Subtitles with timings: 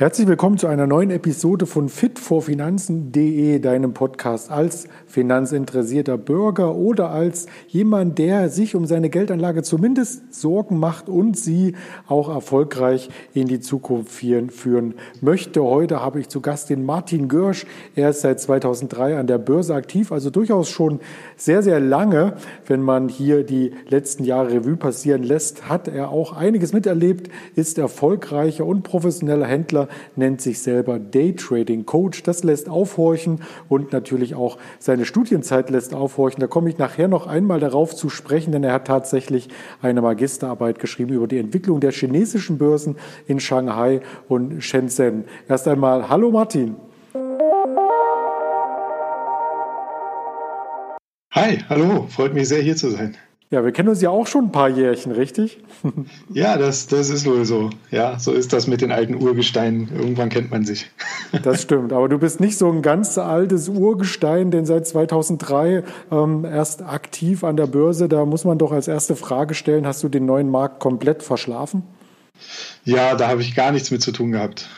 [0.00, 7.48] Herzlich willkommen zu einer neuen Episode von fitvorfinanzen.de, deinem Podcast als finanzinteressierter Bürger oder als
[7.68, 11.74] jemand, der sich um seine Geldanlage zumindest Sorgen macht und sie
[12.06, 15.62] auch erfolgreich in die Zukunft führen möchte.
[15.62, 17.66] Heute habe ich zu Gast den Martin Görsch.
[17.94, 21.00] Er ist seit 2003 an der Börse aktiv, also durchaus schon
[21.36, 22.36] sehr, sehr lange.
[22.66, 27.76] Wenn man hier die letzten Jahre Revue passieren lässt, hat er auch einiges miterlebt, ist
[27.76, 32.22] erfolgreicher und professioneller Händler nennt sich selber Daytrading Coach.
[32.22, 36.40] Das lässt aufhorchen und natürlich auch seine Studienzeit lässt aufhorchen.
[36.40, 39.48] Da komme ich nachher noch einmal darauf zu sprechen, denn er hat tatsächlich
[39.82, 45.24] eine Magisterarbeit geschrieben über die Entwicklung der chinesischen Börsen in Shanghai und Shenzhen.
[45.48, 46.76] Erst einmal, hallo Martin.
[51.32, 53.16] Hi, hallo, freut mich sehr hier zu sein.
[53.52, 55.58] Ja, wir kennen uns ja auch schon ein paar Jährchen, richtig?
[56.32, 57.70] ja, das, das ist wohl so.
[57.90, 59.90] Ja, so ist das mit den alten Urgesteinen.
[59.92, 60.88] Irgendwann kennt man sich.
[61.42, 61.92] das stimmt.
[61.92, 67.42] Aber du bist nicht so ein ganz altes Urgestein, denn seit 2003 ähm, erst aktiv
[67.42, 68.08] an der Börse.
[68.08, 71.82] Da muss man doch als erste Frage stellen, hast du den neuen Markt komplett verschlafen?
[72.84, 74.68] Ja, da habe ich gar nichts mit zu tun gehabt.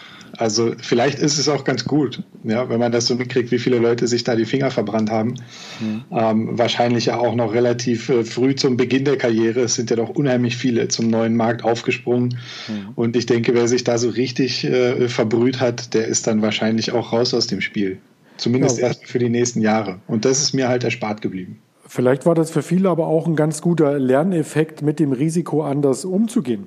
[0.42, 3.78] Also vielleicht ist es auch ganz gut, ja, wenn man das so mitkriegt, wie viele
[3.78, 5.34] Leute sich da die Finger verbrannt haben.
[5.78, 6.04] Mhm.
[6.10, 9.60] Ähm, wahrscheinlich ja auch noch relativ äh, früh zum Beginn der Karriere.
[9.60, 12.40] Es sind ja doch unheimlich viele zum neuen Markt aufgesprungen.
[12.66, 12.88] Mhm.
[12.96, 16.90] Und ich denke, wer sich da so richtig äh, verbrüht hat, der ist dann wahrscheinlich
[16.90, 17.98] auch raus aus dem Spiel.
[18.36, 18.88] Zumindest ja.
[18.88, 20.00] erst für die nächsten Jahre.
[20.08, 21.60] Und das ist mir halt erspart geblieben.
[21.86, 26.04] Vielleicht war das für viele aber auch ein ganz guter Lerneffekt, mit dem Risiko anders
[26.04, 26.66] umzugehen.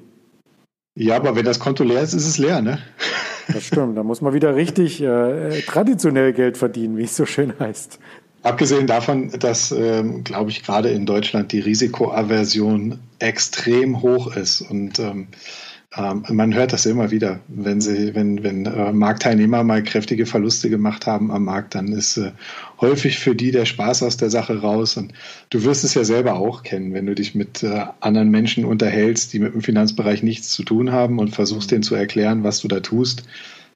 [0.97, 2.79] Ja, aber wenn das Konto leer ist, ist es leer, ne?
[3.51, 7.53] Das stimmt, da muss man wieder richtig äh, traditionell Geld verdienen, wie es so schön
[7.59, 7.99] heißt.
[8.43, 14.99] Abgesehen davon, dass, ähm, glaube ich, gerade in Deutschland die Risikoaversion extrem hoch ist und
[14.99, 15.27] ähm,
[15.97, 21.07] man hört das immer wieder, wenn sie, wenn, wenn äh, Marktteilnehmer mal kräftige Verluste gemacht
[21.07, 22.31] haben am Markt, dann ist äh,
[22.81, 24.97] häufig für die der Spaß aus der Sache raus.
[24.97, 25.13] Und
[25.51, 29.31] du wirst es ja selber auch kennen, wenn du dich mit äh, anderen Menschen unterhältst,
[29.31, 32.67] die mit dem Finanzbereich nichts zu tun haben und versuchst denen zu erklären, was du
[32.67, 33.23] da tust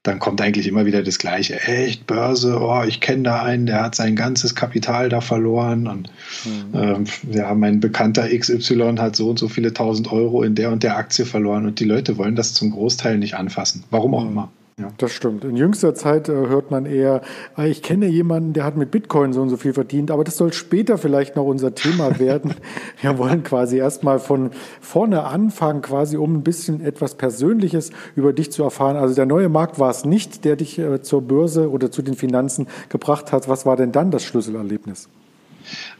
[0.02, 1.60] dann kommt eigentlich immer wieder das Gleiche.
[1.60, 5.86] Echt, Börse, oh, ich kenne da einen, der hat sein ganzes Kapital da verloren.
[5.86, 6.10] Und
[6.44, 6.74] mhm.
[6.74, 10.82] ähm, ja, mein Bekannter XY hat so und so viele tausend Euro in der und
[10.82, 11.66] der Aktie verloren.
[11.66, 13.84] Und die Leute wollen das zum Großteil nicht anfassen.
[13.90, 14.30] Warum auch mhm.
[14.30, 14.52] immer.
[14.80, 14.88] Ja.
[14.96, 15.44] Das stimmt.
[15.44, 17.22] In jüngster Zeit äh, hört man eher,
[17.54, 20.36] ah, ich kenne jemanden, der hat mit Bitcoin so und so viel verdient, aber das
[20.36, 22.54] soll später vielleicht noch unser Thema werden.
[23.00, 28.50] Wir wollen quasi erstmal von vorne anfangen, quasi um ein bisschen etwas Persönliches über dich
[28.52, 28.96] zu erfahren.
[28.96, 32.14] Also der neue Markt war es nicht, der dich äh, zur Börse oder zu den
[32.14, 33.48] Finanzen gebracht hat.
[33.48, 35.08] Was war denn dann das Schlüsselerlebnis?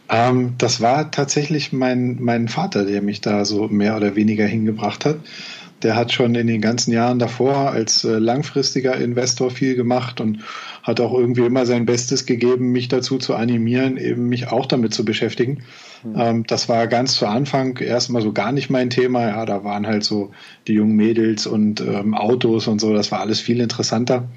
[0.09, 5.05] Ähm, das war tatsächlich mein, mein Vater, der mich da so mehr oder weniger hingebracht
[5.05, 5.17] hat.
[5.83, 10.41] Der hat schon in den ganzen Jahren davor als äh, langfristiger Investor viel gemacht und
[10.83, 14.95] hat auch irgendwie immer sein Bestes gegeben, mich dazu zu animieren, eben mich auch damit
[14.95, 15.63] zu beschäftigen.
[16.03, 16.45] Mhm.
[16.47, 19.29] Das war ganz zu Anfang erstmal so gar nicht mein Thema.
[19.29, 20.31] Ja, da waren halt so
[20.67, 22.95] die jungen Mädels und ähm, Autos und so.
[22.95, 24.29] Das war alles viel interessanter.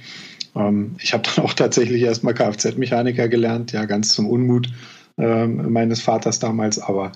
[0.56, 4.70] Ähm, ich habe dann auch tatsächlich erstmal Kfz-Mechaniker gelernt, ja, ganz zum Unmut
[5.18, 6.80] ähm, meines Vaters damals.
[6.80, 7.12] Aber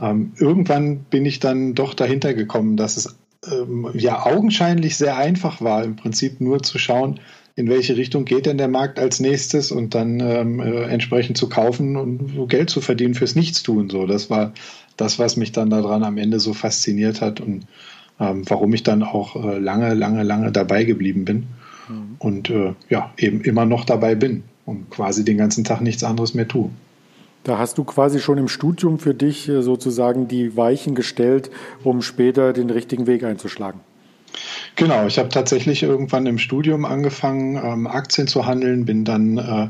[0.00, 3.16] ähm, irgendwann bin ich dann doch dahinter gekommen, dass es
[3.50, 7.20] ähm, ja augenscheinlich sehr einfach war, im Prinzip nur zu schauen,
[7.54, 11.48] in welche Richtung geht denn der Markt als nächstes und dann ähm, äh, entsprechend zu
[11.48, 13.90] kaufen und Geld zu verdienen fürs Nichtstun.
[13.90, 14.52] So, das war
[14.96, 17.66] das, was mich dann daran am Ende so fasziniert hat und
[18.20, 21.46] ähm, warum ich dann auch äh, lange, lange, lange dabei geblieben bin
[21.88, 22.16] mhm.
[22.18, 26.34] und äh, ja, eben immer noch dabei bin und quasi den ganzen Tag nichts anderes
[26.34, 26.70] mehr tue.
[27.44, 31.50] Da hast du quasi schon im Studium für dich äh, sozusagen die Weichen gestellt,
[31.82, 33.80] um später den richtigen Weg einzuschlagen.
[34.76, 39.68] Genau, ich habe tatsächlich irgendwann im Studium angefangen, ähm, Aktien zu handeln, bin dann äh,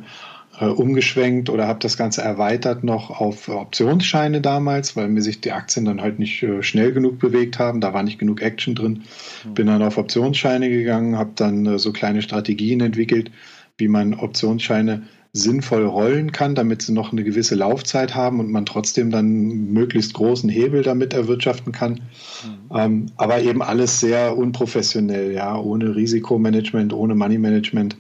[0.60, 5.50] äh, umgeschwenkt oder habe das Ganze erweitert noch auf Optionsscheine damals, weil mir sich die
[5.50, 7.80] Aktien dann halt nicht schnell genug bewegt haben.
[7.80, 9.02] Da war nicht genug Action drin.
[9.42, 9.54] Hm.
[9.54, 13.32] Bin dann auf Optionsscheine gegangen, habe dann so kleine Strategien entwickelt,
[13.78, 15.02] wie man Optionsscheine
[15.34, 20.12] sinnvoll rollen kann, damit sie noch eine gewisse Laufzeit haben und man trotzdem dann möglichst
[20.12, 21.93] großen Hebel damit erwirtschaften kann.
[21.93, 22.76] Mhm.
[22.76, 27.96] Ähm, aber eben alles sehr unprofessionell, ja, ohne Risikomanagement, ohne Moneymanagement,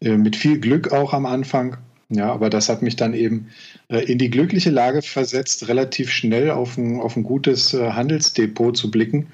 [0.00, 1.76] äh, mit viel Glück auch am Anfang.
[2.08, 3.48] Ja, aber das hat mich dann eben
[3.88, 8.76] äh, in die glückliche Lage versetzt, relativ schnell auf ein, auf ein gutes äh, Handelsdepot
[8.76, 9.28] zu blicken,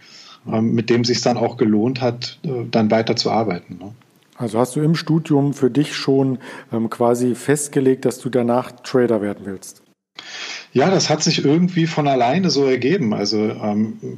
[0.52, 3.78] ähm, mit dem sich dann auch gelohnt hat, äh, dann weiter zu arbeiten.
[3.78, 3.94] Ne?
[4.36, 6.38] Also hast du im Studium für dich schon
[6.72, 9.82] ähm, quasi festgelegt, dass du danach Trader werden willst?
[10.72, 13.14] Ja, das hat sich irgendwie von alleine so ergeben.
[13.14, 14.16] Also, ähm,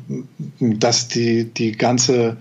[0.59, 2.37] dass die, die ganze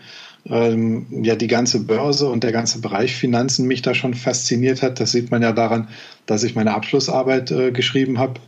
[0.50, 5.00] ähm, ja die ganze Börse und der ganze Bereich Finanzen mich da schon fasziniert hat.
[5.00, 5.90] Das sieht man ja daran,
[6.26, 8.40] dass ich meine Abschlussarbeit äh, geschrieben habe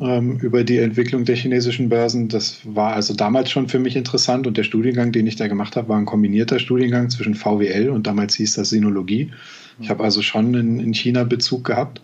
[0.00, 2.28] ähm, über die Entwicklung der chinesischen Börsen.
[2.28, 5.76] Das war also damals schon für mich interessant und der Studiengang, den ich da gemacht
[5.76, 9.32] habe, war ein kombinierter Studiengang zwischen VWL und damals hieß das Sinologie.
[9.80, 12.00] Ich habe also schon in, in China Bezug gehabt.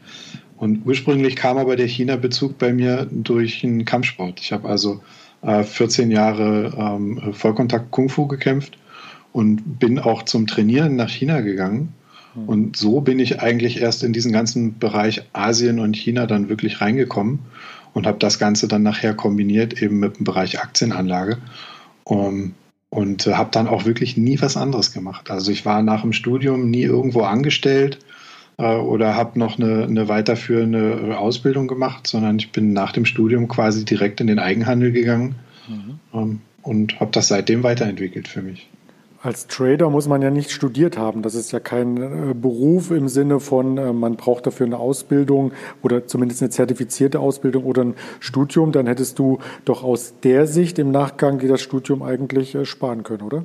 [0.57, 4.41] Und ursprünglich kam aber der China-Bezug bei mir durch einen Kampfsport.
[4.41, 5.01] Ich habe also
[5.41, 8.77] äh, 14 Jahre ähm, Vollkontakt Kung Fu gekämpft
[9.33, 11.95] und bin auch zum Trainieren nach China gegangen.
[12.35, 12.49] Hm.
[12.49, 16.83] Und so bin ich eigentlich erst in diesen ganzen Bereich Asien und China dann wirklich
[16.83, 17.39] reingekommen
[17.95, 21.39] und habe das Ganze dann nachher kombiniert eben mit dem Bereich Aktienanlage.
[22.05, 22.55] Um,
[22.91, 25.31] und äh, habe dann auch wirklich nie was anderes gemacht.
[25.31, 27.99] Also ich war nach dem Studium nie irgendwo angestellt
[28.59, 33.49] äh, oder habe noch eine, eine weiterführende Ausbildung gemacht, sondern ich bin nach dem Studium
[33.49, 35.37] quasi direkt in den Eigenhandel gegangen
[35.69, 36.01] mhm.
[36.13, 38.69] ähm, und habe das seitdem weiterentwickelt für mich.
[39.23, 41.21] Als Trader muss man ja nicht studiert haben.
[41.21, 45.53] Das ist ja kein äh, Beruf im Sinne von, äh, man braucht dafür eine Ausbildung
[45.83, 48.73] oder zumindest eine zertifizierte Ausbildung oder ein Studium.
[48.73, 53.03] Dann hättest du doch aus der Sicht im Nachgang dir das Studium eigentlich äh, sparen
[53.03, 53.45] können, oder?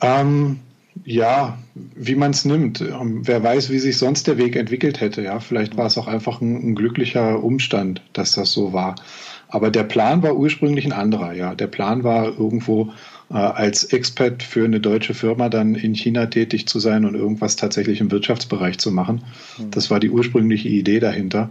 [0.00, 0.58] Ähm,
[1.04, 1.58] ja,
[1.94, 2.80] wie man es nimmt.
[2.80, 5.22] Ähm, wer weiß, wie sich sonst der Weg entwickelt hätte.
[5.22, 8.96] Ja, vielleicht war es auch einfach ein, ein glücklicher Umstand, dass das so war.
[9.48, 11.34] Aber der Plan war ursprünglich ein anderer.
[11.34, 12.90] Ja, der Plan war irgendwo
[13.28, 18.00] als Expert für eine deutsche Firma dann in China tätig zu sein und irgendwas tatsächlich
[18.00, 19.22] im Wirtschaftsbereich zu machen.
[19.58, 19.70] Mhm.
[19.72, 21.50] Das war die ursprüngliche Idee dahinter.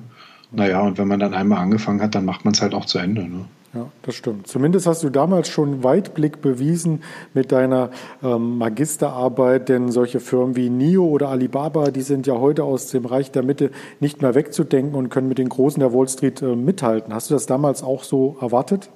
[0.51, 2.97] Naja, und wenn man dann einmal angefangen hat, dann macht man es halt auch zu
[2.97, 3.23] Ende.
[3.23, 3.45] Ne?
[3.73, 4.47] Ja, das stimmt.
[4.47, 7.89] Zumindest hast du damals schon Weitblick bewiesen mit deiner
[8.23, 13.05] ähm, Magisterarbeit, denn solche Firmen wie NIO oder Alibaba, die sind ja heute aus dem
[13.05, 16.55] Reich der Mitte nicht mehr wegzudenken und können mit den Großen der Wall Street äh,
[16.55, 17.13] mithalten.
[17.13, 18.89] Hast du das damals auch so erwartet?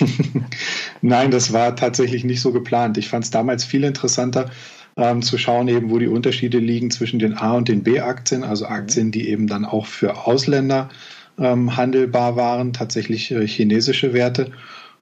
[1.02, 2.98] Nein, das war tatsächlich nicht so geplant.
[2.98, 4.50] Ich fand es damals viel interessanter,
[4.96, 8.66] ähm, zu schauen, eben, wo die Unterschiede liegen zwischen den A- und den B-Aktien, also
[8.66, 10.88] Aktien, die eben dann auch für Ausländer
[11.38, 14.52] ähm, handelbar waren, tatsächlich äh, chinesische Werte.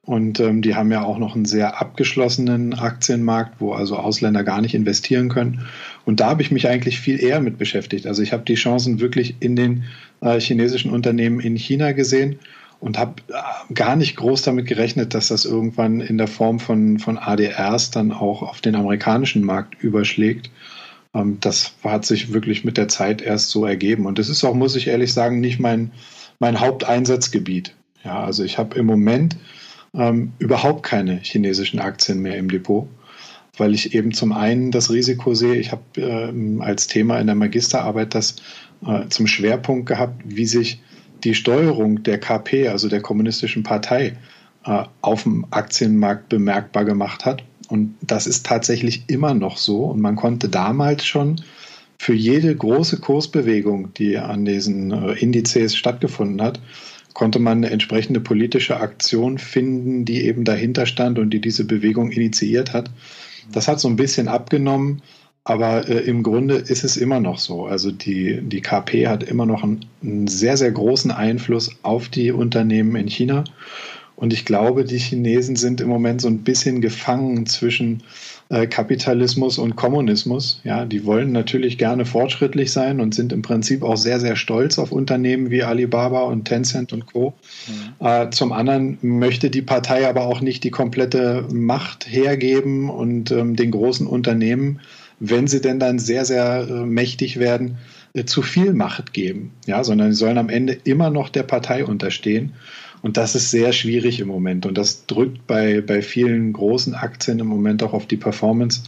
[0.05, 4.61] Und ähm, die haben ja auch noch einen sehr abgeschlossenen Aktienmarkt, wo also Ausländer gar
[4.61, 5.67] nicht investieren können.
[6.05, 8.09] Und da habe ich mich eigentlich viel eher mit beschäftigt.
[8.09, 9.85] Also ich habe die Chancen wirklich in den
[10.21, 12.41] äh, chinesischen Unternehmen in China gesehen
[12.83, 16.99] und habe äh, gar nicht groß damit gerechnet, dass das irgendwann in der Form von,
[16.99, 20.51] von ADRs dann auch auf den amerikanischen Markt überschlägt.
[21.15, 24.05] Ähm, das hat sich wirklich mit der Zeit erst so ergeben.
[24.05, 25.93] Und das ist auch, muss ich ehrlich sagen, nicht mein,
[26.41, 27.73] mein Haupteinsatzgebiet.
[28.05, 29.37] Ja, also ich habe im Moment
[29.95, 32.89] ähm, überhaupt keine chinesischen Aktien mehr im Depot,
[33.57, 37.37] weil ich eben zum einen das Risiko sehe, ich habe ähm, als Thema in der
[37.37, 38.37] Magisterarbeit das
[38.85, 40.81] äh, zum Schwerpunkt gehabt, wie sich
[41.25, 44.17] die Steuerung der KP, also der Kommunistischen Partei,
[44.65, 47.45] äh, auf dem Aktienmarkt bemerkbar gemacht hat.
[47.69, 49.85] Und das ist tatsächlich immer noch so.
[49.85, 51.41] Und man konnte damals schon
[51.99, 56.61] für jede große Kursbewegung, die an diesen äh, Indizes stattgefunden hat,
[57.15, 62.11] konnte man eine entsprechende politische Aktion finden, die eben dahinter stand und die diese Bewegung
[62.11, 62.91] initiiert hat.
[63.53, 65.03] Das hat so ein bisschen abgenommen.
[65.45, 67.67] Aber äh, im Grunde ist es immer noch so.
[67.67, 72.31] Also die, die KP hat immer noch einen, einen, sehr, sehr großen Einfluss auf die
[72.31, 73.45] Unternehmen in China.
[74.15, 78.05] Und ich glaube, die Chinesen sind im Moment so ein bisschen gefangen zwischen
[78.51, 80.61] äh, Kapitalismus und Kommunismus.
[80.63, 84.79] Ja, die wollen natürlich gerne fortschrittlich sein und sind im Prinzip auch sehr, sehr stolz
[84.79, 87.35] auf Unternehmen wie Alibaba und Tencent und Co.
[87.67, 88.07] Mhm.
[88.07, 93.57] Äh, zum anderen möchte die Partei aber auch nicht die komplette Macht hergeben und ähm,
[93.57, 94.79] den großen Unternehmen
[95.25, 97.79] wenn sie denn dann sehr, sehr äh, mächtig werden,
[98.13, 101.85] äh, zu viel Macht geben, ja, sondern sie sollen am Ende immer noch der Partei
[101.85, 102.55] unterstehen.
[103.03, 104.67] Und das ist sehr schwierig im Moment.
[104.67, 108.83] Und das drückt bei, bei vielen großen Aktien im Moment auch auf die Performance.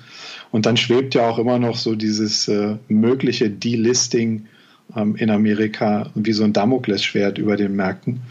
[0.50, 4.46] Und dann schwebt ja auch immer noch so dieses äh, mögliche Delisting
[4.96, 8.22] ähm, in Amerika wie so ein Damoklesschwert über den Märkten.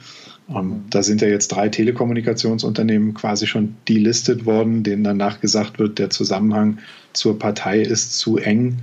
[0.49, 5.99] Ähm, da sind ja jetzt drei Telekommunikationsunternehmen quasi schon delistet worden, denen danach gesagt wird,
[5.99, 6.79] der Zusammenhang
[7.13, 8.79] zur Partei ist zu eng.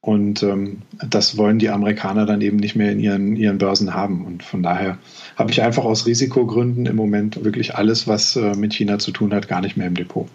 [0.00, 4.24] Und ähm, das wollen die Amerikaner dann eben nicht mehr in ihren, ihren Börsen haben.
[4.24, 4.98] Und von daher
[5.36, 9.34] habe ich einfach aus Risikogründen im Moment wirklich alles, was äh, mit China zu tun
[9.34, 10.28] hat, gar nicht mehr im Depot.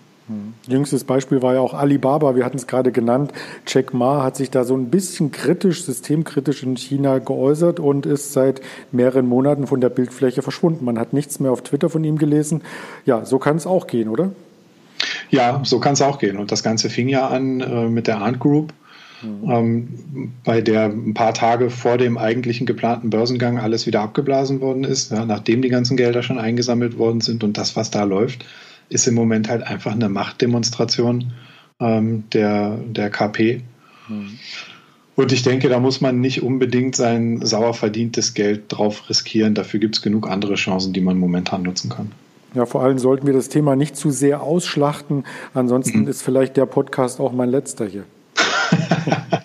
[0.67, 3.31] Jüngstes Beispiel war ja auch Alibaba, wir hatten es gerade genannt.
[3.67, 8.33] Jack Ma hat sich da so ein bisschen kritisch, systemkritisch in China geäußert und ist
[8.33, 8.61] seit
[8.91, 10.85] mehreren Monaten von der Bildfläche verschwunden.
[10.85, 12.61] Man hat nichts mehr auf Twitter von ihm gelesen.
[13.05, 14.31] Ja, so kann es auch gehen, oder?
[15.29, 16.37] Ja, so kann es auch gehen.
[16.37, 18.73] Und das Ganze fing ja an äh, mit der Ant Group,
[19.23, 19.49] mhm.
[19.49, 24.83] ähm, bei der ein paar Tage vor dem eigentlichen geplanten Börsengang alles wieder abgeblasen worden
[24.83, 28.45] ist, ja, nachdem die ganzen Gelder schon eingesammelt worden sind und das, was da läuft,
[28.91, 31.31] ist im Moment halt einfach eine Machtdemonstration
[31.79, 33.61] ähm, der, der KP.
[34.07, 34.37] Mhm.
[35.15, 39.55] Und ich denke, da muss man nicht unbedingt sein sauer verdientes Geld drauf riskieren.
[39.55, 42.11] Dafür gibt es genug andere Chancen, die man momentan nutzen kann.
[42.53, 45.23] Ja, vor allem sollten wir das Thema nicht zu sehr ausschlachten.
[45.53, 46.07] Ansonsten mhm.
[46.07, 48.03] ist vielleicht der Podcast auch mein letzter hier.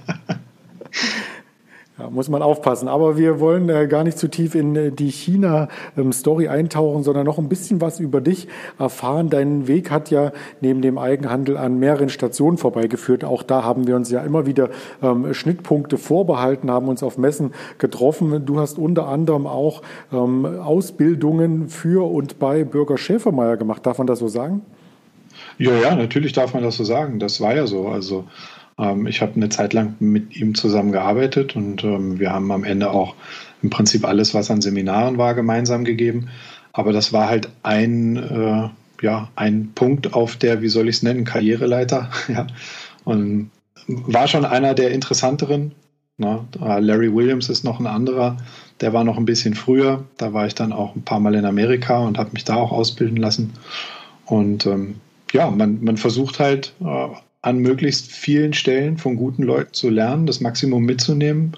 [1.99, 2.89] Ja, muss man aufpassen.
[2.89, 7.25] Aber wir wollen äh, gar nicht zu tief in äh, die China-Story ähm, eintauchen, sondern
[7.25, 8.49] noch ein bisschen was über dich
[8.79, 9.31] erfahren.
[9.31, 13.25] Dein Weg hat ja neben dem Eigenhandel an mehreren Stationen vorbeigeführt.
[13.25, 14.69] Auch da haben wir uns ja immer wieder
[15.03, 18.45] ähm, Schnittpunkte vorbehalten, haben uns auf Messen getroffen.
[18.45, 19.81] Du hast unter anderem auch
[20.13, 23.87] ähm, Ausbildungen für und bei Bürger Schäfermeier gemacht.
[23.87, 24.61] Darf man das so sagen?
[25.57, 27.19] Ja, ja, natürlich darf man das so sagen.
[27.19, 27.89] Das war ja so.
[27.89, 28.25] Also
[28.79, 32.91] ähm, ich habe eine Zeit lang mit ihm zusammengearbeitet und ähm, wir haben am Ende
[32.91, 33.15] auch
[33.63, 36.29] im Prinzip alles, was an Seminaren war, gemeinsam gegeben.
[36.73, 38.69] Aber das war halt ein, äh,
[39.05, 42.11] ja, ein Punkt auf der, wie soll ich es nennen, Karriereleiter.
[42.29, 42.47] ja.
[43.05, 43.51] Und
[43.87, 45.73] war schon einer der interessanteren.
[46.19, 46.45] Ne?
[46.59, 48.39] Larry Williams ist noch ein anderer,
[48.81, 50.05] der war noch ein bisschen früher.
[50.17, 52.73] Da war ich dann auch ein paar Mal in Amerika und habe mich da auch
[52.73, 53.53] ausbilden lassen.
[54.25, 54.97] Und ähm,
[55.33, 57.09] ja, man, man versucht halt äh,
[57.43, 61.57] an möglichst vielen Stellen von guten Leuten zu lernen, das Maximum mitzunehmen.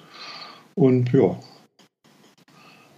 [0.74, 1.38] Und ja,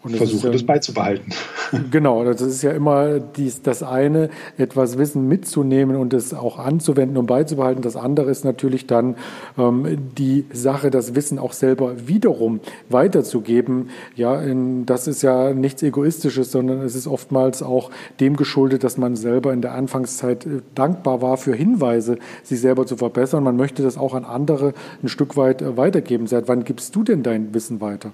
[0.02, 1.32] und versuche ja, das beizubehalten.
[1.92, 4.28] Genau, das ist ja immer dies, das eine,
[4.58, 7.80] etwas Wissen mitzunehmen und es auch anzuwenden und beizubehalten.
[7.80, 9.14] Das andere ist natürlich dann
[9.56, 13.90] ähm, die Sache, das Wissen auch selber wiederum weiterzugeben.
[14.16, 18.98] Ja, in, das ist ja nichts Egoistisches, sondern es ist oftmals auch dem geschuldet, dass
[18.98, 23.44] man selber in der Anfangszeit äh, dankbar war für Hinweise, sich selber zu verbessern.
[23.44, 26.26] Man möchte das auch an andere ein Stück weit äh, weitergeben.
[26.26, 28.10] Seit wann gibst du denn dein Wissen weiter?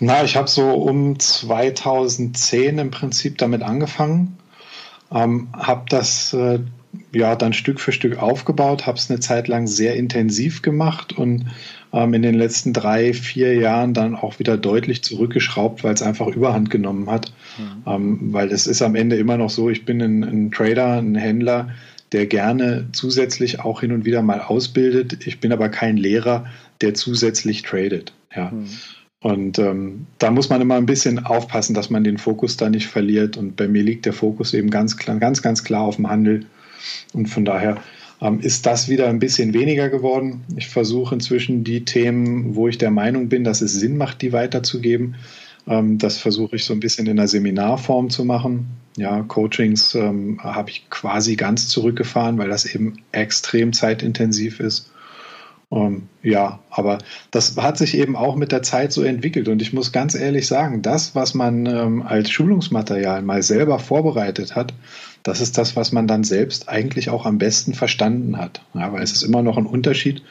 [0.00, 4.36] Na, ich habe so um 2010 im Prinzip damit angefangen,
[5.12, 6.60] ähm, habe das äh,
[7.12, 11.46] ja dann Stück für Stück aufgebaut, habe es eine Zeit lang sehr intensiv gemacht und
[11.92, 16.28] ähm, in den letzten drei, vier Jahren dann auch wieder deutlich zurückgeschraubt, weil es einfach
[16.28, 17.32] Überhand genommen hat.
[17.58, 17.82] Mhm.
[17.86, 21.14] Ähm, weil es ist am Ende immer noch so, ich bin ein, ein Trader, ein
[21.14, 21.70] Händler,
[22.12, 25.26] der gerne zusätzlich auch hin und wieder mal ausbildet.
[25.26, 26.46] Ich bin aber kein Lehrer,
[26.80, 28.12] der zusätzlich tradet.
[28.34, 28.50] Ja.
[28.50, 28.68] Mhm.
[29.20, 32.86] Und ähm, da muss man immer ein bisschen aufpassen, dass man den Fokus da nicht
[32.86, 33.36] verliert.
[33.36, 36.46] Und bei mir liegt der Fokus eben ganz klar, ganz, ganz klar auf dem Handel.
[37.12, 37.78] Und von daher
[38.20, 40.44] ähm, ist das wieder ein bisschen weniger geworden.
[40.56, 44.32] Ich versuche inzwischen die Themen, wo ich der Meinung bin, dass es Sinn macht, die
[44.32, 45.16] weiterzugeben.
[45.66, 48.66] Ähm, das versuche ich so ein bisschen in der Seminarform zu machen.
[48.96, 54.90] Ja, Coachings ähm, habe ich quasi ganz zurückgefahren, weil das eben extrem zeitintensiv ist.
[55.70, 56.98] Ähm, ja, aber
[57.30, 59.48] das hat sich eben auch mit der Zeit so entwickelt.
[59.48, 64.56] Und ich muss ganz ehrlich sagen, das, was man ähm, als Schulungsmaterial mal selber vorbereitet
[64.56, 64.72] hat,
[65.22, 68.62] das ist das, was man dann selbst eigentlich auch am besten verstanden hat.
[68.74, 70.22] Ja, weil es ist immer noch ein Unterschied,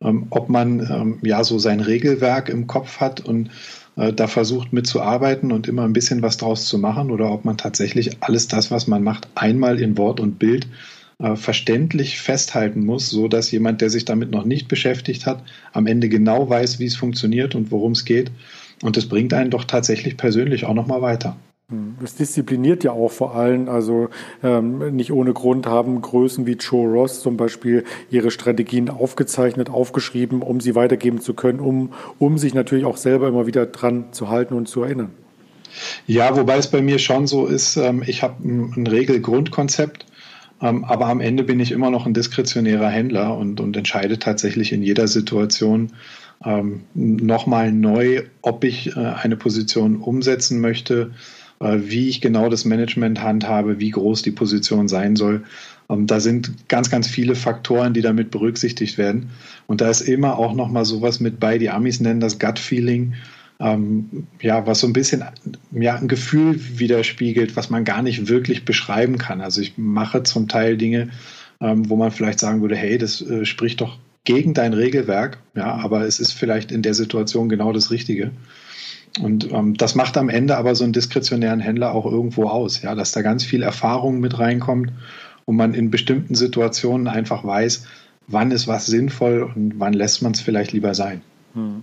[0.00, 3.50] ähm, ob man ähm, ja so sein Regelwerk im Kopf hat und
[3.96, 7.58] äh, da versucht mitzuarbeiten und immer ein bisschen was draus zu machen oder ob man
[7.58, 10.66] tatsächlich alles das, was man macht, einmal in Wort und Bild
[11.18, 15.42] verständlich festhalten muss, so dass jemand, der sich damit noch nicht beschäftigt hat,
[15.72, 18.30] am Ende genau weiß, wie es funktioniert und worum es geht.
[18.82, 21.36] Und das bringt einen doch tatsächlich persönlich auch nochmal weiter.
[21.68, 24.08] Hm, es diszipliniert ja auch vor allem, also
[24.44, 30.42] ähm, nicht ohne Grund haben Größen wie Joe Ross zum Beispiel ihre Strategien aufgezeichnet, aufgeschrieben,
[30.42, 34.28] um sie weitergeben zu können, um, um sich natürlich auch selber immer wieder dran zu
[34.28, 35.10] halten und zu erinnern.
[36.06, 40.06] Ja, wobei es bei mir schon so ist, ähm, ich habe ein, ein Regelgrundkonzept
[40.58, 44.82] aber am Ende bin ich immer noch ein diskretionärer Händler und, und entscheide tatsächlich in
[44.82, 45.92] jeder Situation
[46.44, 51.12] ähm, nochmal neu, ob ich äh, eine Position umsetzen möchte,
[51.60, 55.44] äh, wie ich genau das Management handhabe, wie groß die Position sein soll.
[55.88, 59.30] Ähm, da sind ganz, ganz viele Faktoren, die damit berücksichtigt werden.
[59.66, 61.58] Und da ist immer auch nochmal sowas mit bei.
[61.58, 63.14] Die Amis nennen das Gut Feeling
[63.58, 65.24] ähm, ja, was so ein bisschen
[65.72, 69.40] ja, ein Gefühl widerspiegelt, was man gar nicht wirklich beschreiben kann.
[69.40, 71.10] Also ich mache zum Teil Dinge,
[71.60, 75.74] ähm, wo man vielleicht sagen würde, hey, das äh, spricht doch gegen dein Regelwerk, ja,
[75.74, 78.32] aber es ist vielleicht in der Situation genau das Richtige.
[79.20, 82.94] Und ähm, das macht am Ende aber so einen diskretionären Händler auch irgendwo aus, ja,
[82.94, 84.92] dass da ganz viel Erfahrung mit reinkommt
[85.46, 87.86] und man in bestimmten Situationen einfach weiß,
[88.26, 91.22] wann ist was sinnvoll und wann lässt man es vielleicht lieber sein.
[91.54, 91.82] Hm.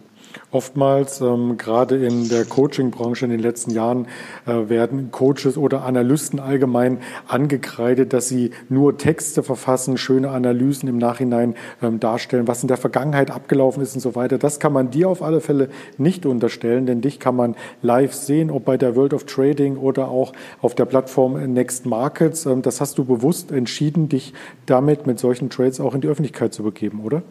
[0.53, 4.05] Oftmals, ähm, gerade in der Coaching-Branche in den letzten Jahren,
[4.45, 10.99] äh, werden Coaches oder Analysten allgemein angekreidet, dass sie nur Texte verfassen, schöne Analysen im
[10.99, 14.37] Nachhinein ähm, darstellen, was in der Vergangenheit abgelaufen ist und so weiter.
[14.37, 18.51] Das kann man dir auf alle Fälle nicht unterstellen, denn dich kann man live sehen,
[18.51, 22.45] ob bei der World of Trading oder auch auf der Plattform Next Markets.
[22.45, 24.35] Ähm, das hast du bewusst entschieden, dich
[24.67, 27.23] damit mit solchen Trades auch in die Öffentlichkeit zu begeben, oder?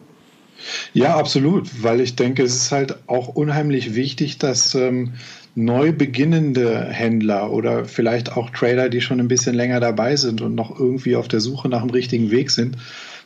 [0.93, 5.13] Ja, absolut, weil ich denke, es ist halt auch unheimlich wichtig, dass ähm,
[5.55, 10.55] neu beginnende Händler oder vielleicht auch Trader, die schon ein bisschen länger dabei sind und
[10.55, 12.77] noch irgendwie auf der Suche nach dem richtigen Weg sind,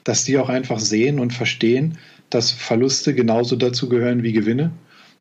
[0.03, 1.97] dass die auch einfach sehen und verstehen,
[2.29, 4.71] dass Verluste genauso dazu gehören wie Gewinne.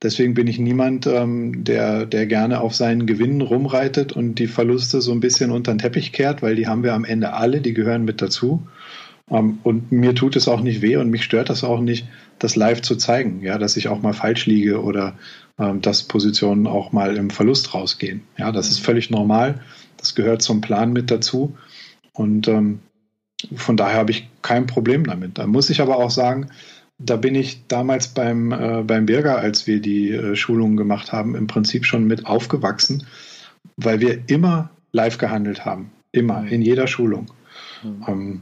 [0.03, 5.01] Deswegen bin ich niemand, ähm, der, der gerne auf seinen Gewinnen rumreitet und die Verluste
[5.01, 7.73] so ein bisschen unter den Teppich kehrt, weil die haben wir am Ende alle, die
[7.73, 8.67] gehören mit dazu.
[9.31, 12.07] Ähm, und mir tut es auch nicht weh und mich stört das auch nicht,
[12.39, 15.19] das live zu zeigen, ja, dass ich auch mal falsch liege oder
[15.59, 18.23] ähm, dass Positionen auch mal im Verlust rausgehen.
[18.37, 19.61] Ja, das ist völlig normal.
[19.97, 21.57] Das gehört zum Plan mit dazu.
[22.13, 22.81] Und ähm,
[23.55, 25.39] von daher habe ich kein Problem damit.
[25.39, 26.49] Da muss ich aber auch sagen,
[26.99, 31.35] da bin ich damals beim, äh, beim Birger, als wir die äh, Schulungen gemacht haben,
[31.35, 33.07] im Prinzip schon mit aufgewachsen,
[33.77, 35.91] weil wir immer live gehandelt haben.
[36.13, 37.27] Immer, in jeder Schulung.
[37.83, 38.05] Mhm.
[38.09, 38.41] Ähm,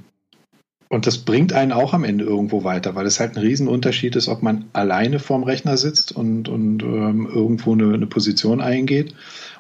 [0.89, 4.29] und das bringt einen auch am Ende irgendwo weiter, weil es halt ein Riesenunterschied ist,
[4.29, 9.15] ob man alleine vorm Rechner sitzt und, und ähm, irgendwo eine, eine, Position eingeht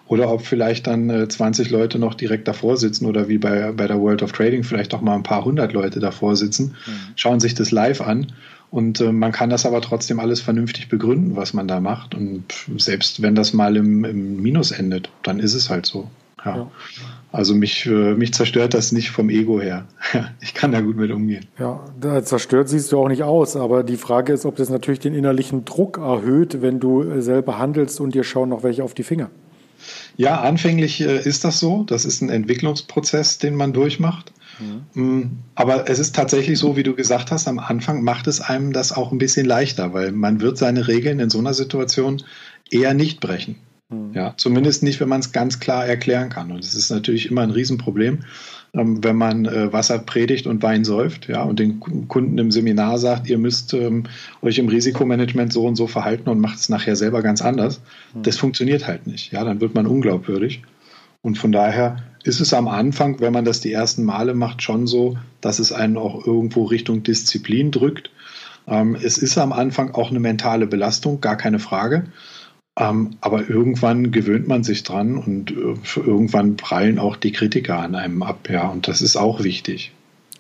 [0.06, 3.86] oder ob vielleicht dann äh, 20 Leute noch direkt davor sitzen oder wie bei, bei
[3.86, 7.12] der World of Trading vielleicht auch mal ein paar hundert Leute davor sitzen, mhm.
[7.16, 8.32] schauen sich das live an
[8.74, 12.12] und äh, man kann das aber trotzdem alles vernünftig begründen, was man da macht.
[12.14, 16.10] Und selbst wenn das mal im, im Minus endet, dann ist es halt so.
[16.44, 16.56] Ja.
[16.56, 16.70] ja.
[17.32, 19.86] Also mich, äh, mich zerstört das nicht vom Ego her.
[20.40, 21.46] Ich kann da gut mit umgehen.
[21.58, 21.84] Ja,
[22.22, 25.64] zerstört siehst du auch nicht aus, aber die Frage ist, ob das natürlich den innerlichen
[25.64, 29.30] Druck erhöht, wenn du äh, selber handelst und dir schauen noch welche auf die Finger.
[30.16, 31.82] Ja, anfänglich äh, ist das so.
[31.84, 34.32] Das ist ein Entwicklungsprozess, den man durchmacht.
[34.94, 35.38] Mhm.
[35.56, 38.92] Aber es ist tatsächlich so, wie du gesagt hast, am Anfang macht es einem das
[38.92, 42.22] auch ein bisschen leichter, weil man wird seine Regeln in so einer Situation
[42.70, 43.56] eher nicht brechen.
[44.14, 46.52] Ja, zumindest nicht, wenn man es ganz klar erklären kann.
[46.52, 48.20] Und es ist natürlich immer ein Riesenproblem,
[48.74, 52.98] ähm, wenn man äh, Wasser predigt und Wein säuft, ja, und den Kunden im Seminar
[52.98, 54.04] sagt, ihr müsst ähm,
[54.42, 57.80] euch im Risikomanagement so und so verhalten und macht es nachher selber ganz anders.
[58.12, 58.22] Hm.
[58.22, 59.33] Das funktioniert halt nicht.
[59.33, 60.62] Ja, dann wird man unglaubwürdig.
[61.22, 64.87] Und von daher ist es am Anfang, wenn man das die ersten Male macht, schon
[64.87, 68.11] so, dass es einen auch irgendwo Richtung Disziplin drückt.
[68.66, 72.04] Ähm, es ist am Anfang auch eine mentale Belastung, gar keine Frage.
[72.76, 77.94] Ähm, aber irgendwann gewöhnt man sich dran und äh, irgendwann prallen auch die Kritiker an
[77.94, 79.92] einem ab, ja, und das ist auch wichtig.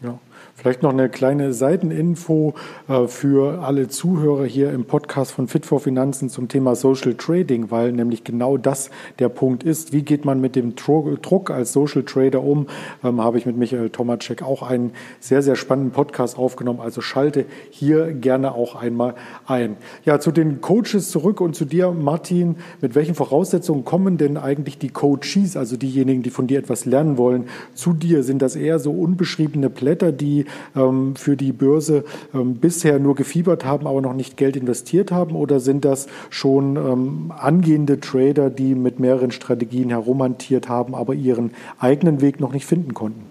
[0.02, 0.18] Ja.
[0.56, 2.54] Vielleicht noch eine kleine Seiteninfo
[2.88, 7.72] äh, für alle Zuhörer hier im Podcast von Fit for Finanzen zum Thema Social Trading,
[7.72, 9.92] weil nämlich genau das der Punkt ist.
[9.92, 12.68] Wie geht man mit dem Druck als Social Trader um?
[13.02, 16.78] Ähm, habe ich mit Michael Tomacek auch einen sehr, sehr spannenden Podcast aufgenommen.
[16.78, 19.76] Also schalte hier gerne auch einmal ein.
[20.04, 22.56] Ja, zu den Coaches zurück und zu dir, Martin.
[22.80, 27.18] Mit welchen Voraussetzungen kommen denn eigentlich die Coaches, also diejenigen, die von dir etwas lernen
[27.18, 28.22] wollen, zu dir?
[28.22, 30.43] Sind das eher so unbeschriebene Blätter, die
[30.76, 32.04] ähm, für die Börse
[32.34, 35.34] ähm, bisher nur gefiebert haben, aber noch nicht Geld investiert haben?
[35.34, 41.50] Oder sind das schon ähm, angehende Trader, die mit mehreren Strategien herumhantiert haben, aber ihren
[41.78, 43.24] eigenen Weg noch nicht finden konnten?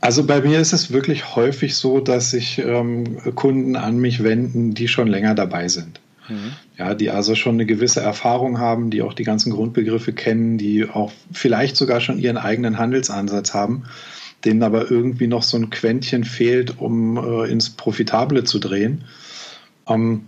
[0.00, 4.74] Also bei mir ist es wirklich häufig so, dass sich ähm, Kunden an mich wenden,
[4.74, 5.98] die schon länger dabei sind.
[6.28, 6.52] Mhm.
[6.76, 10.88] Ja, die also schon eine gewisse Erfahrung haben, die auch die ganzen Grundbegriffe kennen, die
[10.88, 13.84] auch vielleicht sogar schon ihren eigenen Handelsansatz haben
[14.44, 19.04] denen aber irgendwie noch so ein Quäntchen fehlt, um äh, ins Profitable zu drehen.
[19.88, 20.26] Ähm,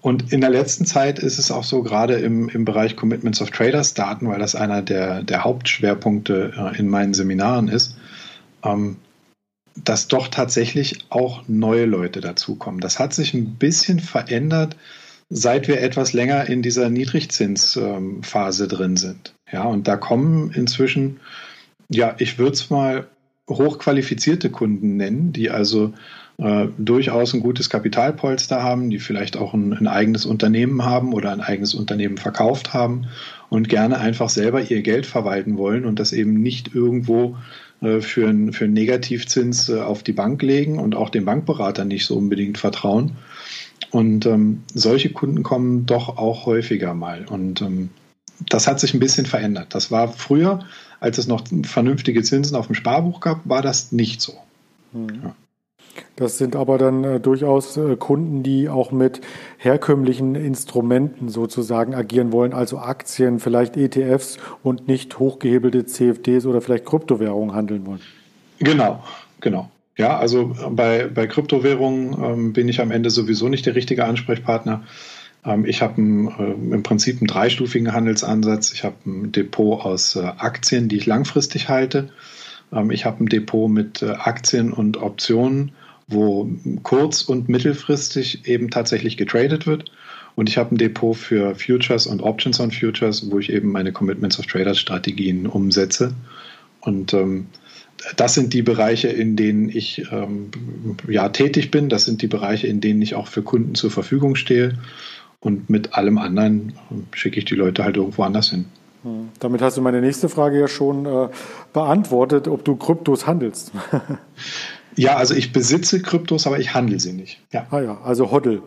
[0.00, 3.50] und in der letzten Zeit ist es auch so, gerade im, im Bereich Commitments of
[3.50, 7.96] Traders Daten, weil das einer der, der Hauptschwerpunkte äh, in meinen Seminaren ist,
[8.62, 8.96] ähm,
[9.84, 12.80] dass doch tatsächlich auch neue Leute dazukommen.
[12.80, 14.76] Das hat sich ein bisschen verändert,
[15.30, 19.34] seit wir etwas länger in dieser Niedrigzinsphase ähm, drin sind.
[19.50, 21.20] Ja, und da kommen inzwischen,
[21.88, 23.08] ja, ich würde es mal
[23.48, 25.92] hochqualifizierte Kunden nennen, die also
[26.38, 31.32] äh, durchaus ein gutes Kapitalpolster haben, die vielleicht auch ein, ein, eigenes Unternehmen haben oder
[31.32, 33.06] ein eigenes Unternehmen verkauft haben
[33.48, 37.36] und gerne einfach selber ihr Geld verwalten wollen und das eben nicht irgendwo
[37.80, 41.84] äh, für, ein, für einen Negativzins äh, auf die Bank legen und auch dem Bankberater
[41.84, 43.16] nicht so unbedingt vertrauen.
[43.90, 47.24] Und ähm, solche Kunden kommen doch auch häufiger mal.
[47.24, 47.88] Und ähm,
[48.48, 49.74] das hat sich ein bisschen verändert.
[49.74, 50.60] Das war früher
[51.00, 54.34] als es noch vernünftige Zinsen auf dem Sparbuch gab, war das nicht so.
[54.92, 55.08] Hm.
[55.22, 55.34] Ja.
[56.16, 59.20] Das sind aber dann äh, durchaus äh, Kunden, die auch mit
[59.56, 66.86] herkömmlichen Instrumenten sozusagen agieren wollen, also Aktien, vielleicht ETFs und nicht hochgehebelte CFDs oder vielleicht
[66.86, 68.00] Kryptowährungen handeln wollen.
[68.58, 69.02] Genau,
[69.40, 69.70] genau.
[69.96, 74.84] Ja, also bei, bei Kryptowährungen ähm, bin ich am Ende sowieso nicht der richtige Ansprechpartner.
[75.44, 78.72] Ähm, ich habe äh, im Prinzip einen dreistufigen Handelsansatz.
[78.72, 82.10] Ich habe ein Depot aus äh, Aktien, die ich langfristig halte.
[82.72, 85.72] Ähm, ich habe ein Depot mit äh, Aktien und Optionen,
[86.06, 86.50] wo
[86.82, 89.90] kurz- und mittelfristig eben tatsächlich getradet wird.
[90.34, 93.92] Und ich habe ein Depot für Futures und Options on Futures, wo ich eben meine
[93.92, 96.14] Commitments of Traders Strategien umsetze.
[96.80, 97.48] Und ähm,
[98.16, 100.50] das sind die Bereiche, in denen ich ähm,
[101.08, 101.88] ja tätig bin.
[101.88, 104.78] Das sind die Bereiche, in denen ich auch für Kunden zur Verfügung stehe.
[105.40, 108.66] Und mit allem anderen äh, schicke ich die Leute halt irgendwo anders hin.
[109.04, 109.28] Hm.
[109.38, 111.28] Damit hast du meine nächste Frage ja schon äh,
[111.72, 113.72] beantwortet, ob du Kryptos handelst.
[114.96, 117.40] ja, also ich besitze Kryptos, aber ich handle sie nicht.
[117.52, 117.66] Ja.
[117.70, 118.62] Ah ja, also Hoddle.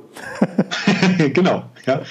[1.34, 2.02] genau, ja.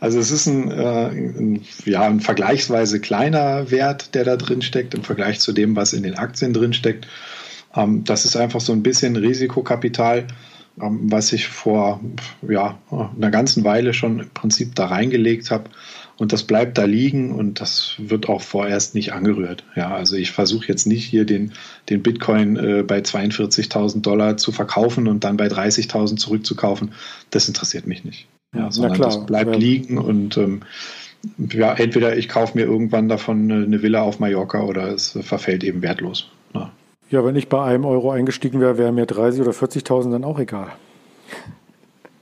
[0.00, 4.94] Also es ist ein, äh, ein, ja, ein vergleichsweise kleiner Wert, der da drin steckt
[4.94, 7.06] im Vergleich zu dem, was in den Aktien drin steckt.
[7.74, 10.26] Ähm, das ist einfach so ein bisschen Risikokapital,
[10.76, 12.00] was ich vor
[12.46, 15.70] ja, einer ganzen Weile schon im Prinzip da reingelegt habe.
[16.18, 19.64] Und das bleibt da liegen und das wird auch vorerst nicht angerührt.
[19.74, 21.52] Ja, also ich versuche jetzt nicht hier den,
[21.90, 26.92] den Bitcoin äh, bei 42.000 Dollar zu verkaufen und dann bei 30.000 zurückzukaufen.
[27.30, 28.26] Das interessiert mich nicht.
[28.54, 29.58] Ja, sondern klar, das bleibt ja.
[29.58, 30.62] liegen und ähm,
[31.38, 35.82] ja, entweder ich kaufe mir irgendwann davon eine Villa auf Mallorca oder es verfällt eben
[35.82, 36.30] wertlos.
[37.08, 40.40] Ja, wenn ich bei einem Euro eingestiegen wäre, wäre mir 30 oder 40.000 dann auch
[40.40, 40.72] egal.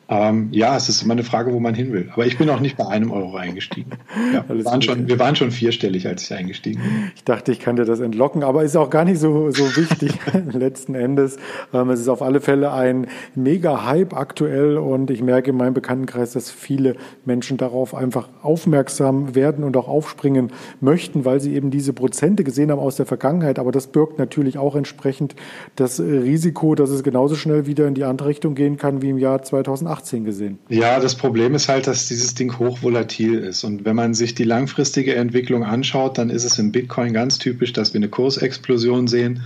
[0.09, 2.11] Ähm, ja, es ist immer eine Frage, wo man hin will.
[2.13, 3.93] Aber ich bin auch nicht bei einem Euro eingestiegen.
[4.33, 7.13] Ja, wir, waren schon, wir waren schon vierstellig, als ich eingestiegen bin.
[7.17, 10.13] Ich dachte, ich kann dir das entlocken, aber ist auch gar nicht so, so wichtig
[10.53, 11.39] letzten Endes.
[11.73, 15.75] Ähm, es ist auf alle Fälle ein mega Hype aktuell und ich merke in meinem
[15.75, 21.71] Bekanntenkreis, dass viele Menschen darauf einfach aufmerksam werden und auch aufspringen möchten, weil sie eben
[21.71, 23.59] diese Prozente gesehen haben aus der Vergangenheit.
[23.59, 25.35] Aber das birgt natürlich auch entsprechend
[25.77, 29.19] das Risiko, dass es genauso schnell wieder in die andere Richtung gehen kann wie im
[29.19, 29.94] Jahr 2008.
[30.03, 30.59] 2018 gesehen.
[30.69, 33.65] Ja, das Problem ist halt, dass dieses Ding hochvolatil ist.
[33.65, 37.73] Und wenn man sich die langfristige Entwicklung anschaut, dann ist es im Bitcoin ganz typisch,
[37.73, 39.43] dass wir eine Kursexplosion sehen.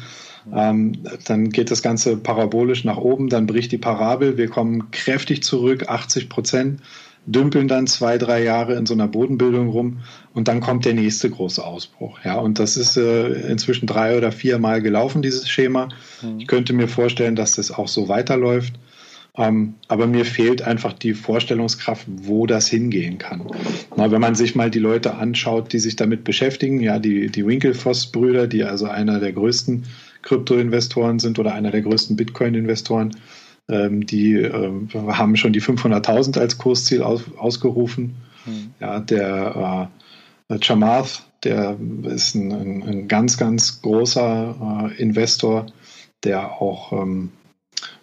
[0.55, 0.93] Ähm,
[1.27, 5.89] dann geht das Ganze parabolisch nach oben, dann bricht die Parabel, wir kommen kräftig zurück,
[5.89, 6.81] 80 Prozent,
[7.27, 9.99] dümpeln dann zwei, drei Jahre in so einer Bodenbildung rum
[10.33, 12.19] und dann kommt der nächste große Ausbruch.
[12.25, 15.89] Ja, und das ist äh, inzwischen drei oder vier Mal gelaufen, dieses Schema.
[16.23, 16.41] Mhm.
[16.41, 18.75] Ich könnte mir vorstellen, dass das auch so weiterläuft.
[19.39, 23.47] Ähm, aber mir fehlt einfach die Vorstellungskraft, wo das hingehen kann.
[23.97, 27.47] Na, wenn man sich mal die Leute anschaut, die sich damit beschäftigen, ja, die, die
[27.47, 29.85] Winklevoss-Brüder, die also einer der größten
[30.23, 33.17] Krypto-Investoren sind oder einer der größten Bitcoin-Investoren,
[33.69, 38.17] ähm, die äh, haben schon die 500.000 als Kursziel aus, ausgerufen.
[38.45, 38.71] Mhm.
[38.81, 39.89] Ja, der
[40.49, 45.67] äh, Chamath, der ist ein, ein, ein ganz, ganz großer äh, Investor,
[46.25, 47.31] der auch ähm,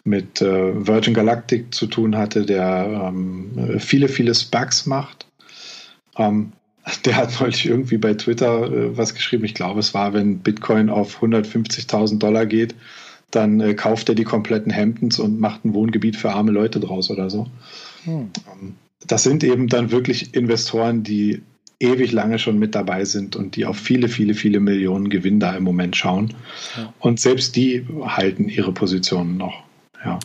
[0.05, 5.25] mit äh, Virgin Galactic zu tun hatte, der ähm, viele, viele Spugs macht.
[6.17, 6.53] Ähm,
[7.05, 9.43] der hat neulich irgendwie bei Twitter äh, was geschrieben.
[9.45, 12.75] Ich glaube, es war, wenn Bitcoin auf 150.000 Dollar geht,
[13.31, 17.09] dann äh, kauft er die kompletten Hamptons und macht ein Wohngebiet für arme Leute draus
[17.09, 17.47] oder so.
[18.03, 18.29] Hm.
[18.51, 18.75] Ähm,
[19.07, 21.41] das sind eben dann wirklich Investoren, die
[21.79, 25.55] ewig lange schon mit dabei sind und die auf viele, viele, viele Millionen Gewinn da
[25.55, 26.33] im Moment schauen.
[26.77, 26.93] Ja.
[26.99, 29.64] Und selbst die halten ihre Positionen noch.
[30.05, 30.19] Ja.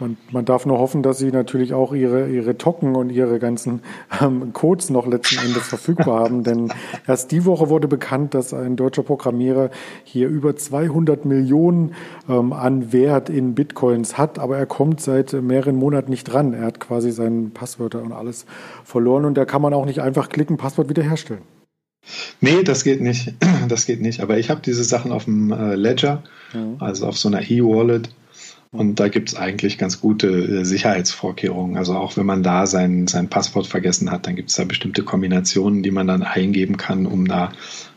[0.00, 3.80] Man, man, darf nur hoffen, dass sie natürlich auch ihre, ihre Token und ihre ganzen
[4.20, 6.42] ähm, Codes noch letzten Endes verfügbar haben.
[6.42, 6.72] Denn
[7.06, 9.70] erst die Woche wurde bekannt, dass ein deutscher Programmierer
[10.02, 11.94] hier über 200 Millionen
[12.28, 14.40] ähm, an Wert in Bitcoins hat.
[14.40, 16.54] Aber er kommt seit mehreren Monaten nicht dran.
[16.54, 18.46] Er hat quasi seine Passwörter und alles
[18.84, 19.24] verloren.
[19.24, 21.42] Und da kann man auch nicht einfach klicken, Passwort wiederherstellen.
[22.40, 23.34] Nee, das geht nicht.
[23.68, 24.20] Das geht nicht.
[24.20, 26.22] Aber ich habe diese Sachen auf dem äh, Ledger,
[26.80, 28.10] also auf so einer E-Wallet.
[28.74, 31.76] Und da gibt es eigentlich ganz gute äh, Sicherheitsvorkehrungen.
[31.76, 35.04] Also auch wenn man da sein, sein Passwort vergessen hat, dann gibt es da bestimmte
[35.04, 37.52] Kombinationen, die man dann eingeben kann, um da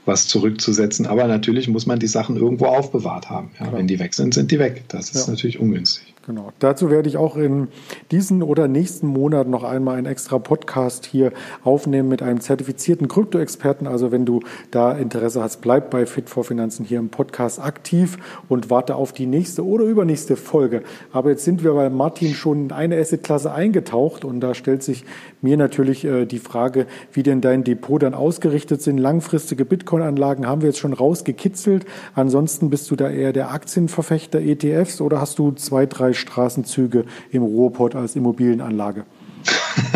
[0.07, 1.05] was zurückzusetzen.
[1.05, 3.51] Aber natürlich muss man die Sachen irgendwo aufbewahrt haben.
[3.59, 4.85] Ja, wenn die weg sind, sind die weg.
[4.87, 5.33] Das ist ja.
[5.33, 6.13] natürlich ungünstig.
[6.27, 6.51] Genau.
[6.59, 7.69] Dazu werde ich auch in
[8.11, 11.31] diesen oder nächsten Monat noch einmal einen extra Podcast hier
[11.63, 13.87] aufnehmen mit einem zertifizierten Krypto-Experten.
[13.87, 18.17] Also wenn du da Interesse hast, bleib bei Fit for Finanzen hier im Podcast aktiv
[18.49, 20.83] und warte auf die nächste oder übernächste Folge.
[21.13, 25.05] Aber jetzt sind wir bei Martin schon in eine Asset-Klasse eingetaucht und da stellt sich
[25.41, 28.97] mir natürlich äh, die Frage, wie denn dein Depot dann ausgerichtet sind.
[28.97, 31.85] Langfristige Bitcoin Coupon-Anlagen haben wir jetzt schon rausgekitzelt.
[32.13, 37.43] Ansonsten bist du da eher der Aktienverfechter ETFs oder hast du zwei, drei Straßenzüge im
[37.43, 39.05] Ruhrpott als Immobilienanlage?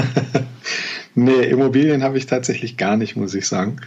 [1.16, 3.78] nee, Immobilien habe ich tatsächlich gar nicht, muss ich sagen.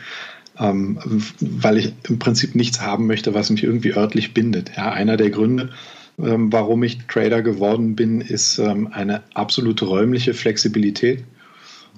[0.57, 0.98] Ähm,
[1.40, 4.70] weil ich im Prinzip nichts haben möchte, was mich irgendwie örtlich bindet.
[4.77, 5.70] Ja, einer der Gründe,
[6.16, 11.24] ähm, warum ich Trader geworden bin, ist ähm, eine absolute räumliche Flexibilität.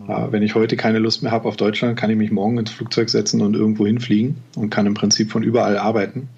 [0.06, 2.70] Äh, wenn ich heute keine Lust mehr habe auf Deutschland, kann ich mich morgen ins
[2.70, 6.28] Flugzeug setzen und irgendwo hinfliegen und kann im Prinzip von überall arbeiten.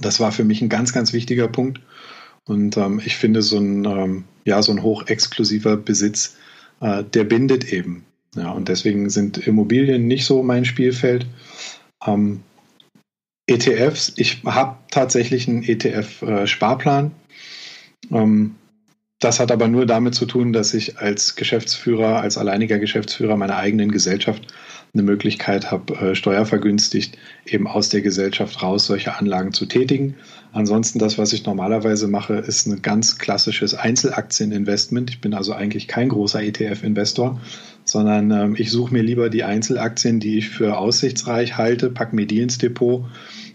[0.00, 1.80] Das war für mich ein ganz, ganz wichtiger Punkt.
[2.46, 6.36] Und ähm, ich finde, so ein, ähm, ja, so ein hochexklusiver Besitz,
[6.80, 8.04] äh, der bindet eben.
[8.36, 11.26] Ja, und deswegen sind Immobilien nicht so mein Spielfeld.
[12.04, 12.42] Ähm,
[13.46, 17.12] ETFs, ich habe tatsächlich einen ETF-Sparplan.
[18.10, 18.16] Äh,
[19.20, 23.56] das hat aber nur damit zu tun, dass ich als Geschäftsführer, als alleiniger Geschäftsführer meiner
[23.56, 24.46] eigenen Gesellschaft
[24.92, 30.14] eine Möglichkeit habe, äh, steuervergünstigt eben aus der Gesellschaft raus solche Anlagen zu tätigen.
[30.52, 35.10] Ansonsten das, was ich normalerweise mache, ist ein ganz klassisches Einzelaktieninvestment.
[35.10, 37.40] Ich bin also eigentlich kein großer ETF-Investor,
[37.84, 42.26] sondern ähm, ich suche mir lieber die Einzelaktien, die ich für aussichtsreich halte, packe mir
[42.26, 43.04] die ins Depot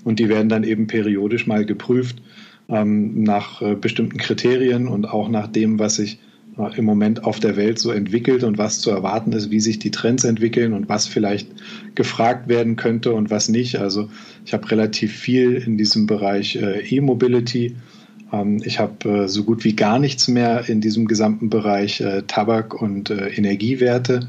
[0.04, 2.22] und die werden dann eben periodisch mal geprüft
[2.70, 6.20] ähm, nach äh, bestimmten Kriterien und auch nach dem, was sich
[6.58, 9.80] äh, im Moment auf der Welt so entwickelt und was zu erwarten ist, wie sich
[9.80, 11.50] die Trends entwickeln und was vielleicht
[11.96, 13.78] gefragt werden könnte und was nicht.
[13.78, 14.10] Also
[14.46, 17.76] ich habe relativ viel in diesem Bereich äh, E-Mobility.
[18.32, 22.24] Ähm, ich habe äh, so gut wie gar nichts mehr in diesem gesamten Bereich äh,
[22.28, 24.28] Tabak und äh, Energiewerte.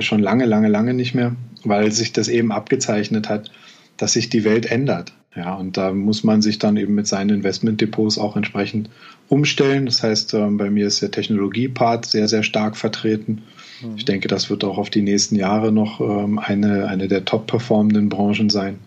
[0.00, 3.50] Schon lange, lange, lange nicht mehr, weil sich das eben abgezeichnet hat,
[3.96, 5.14] dass sich die Welt ändert.
[5.36, 8.90] Ja, und da muss man sich dann eben mit seinen Investmentdepots auch entsprechend
[9.28, 9.86] umstellen.
[9.86, 13.42] Das heißt, ähm, bei mir ist der Technologiepart sehr, sehr stark vertreten.
[13.80, 13.94] Mhm.
[13.96, 17.46] Ich denke, das wird auch auf die nächsten Jahre noch ähm, eine, eine der top
[17.46, 18.80] performenden Branchen sein.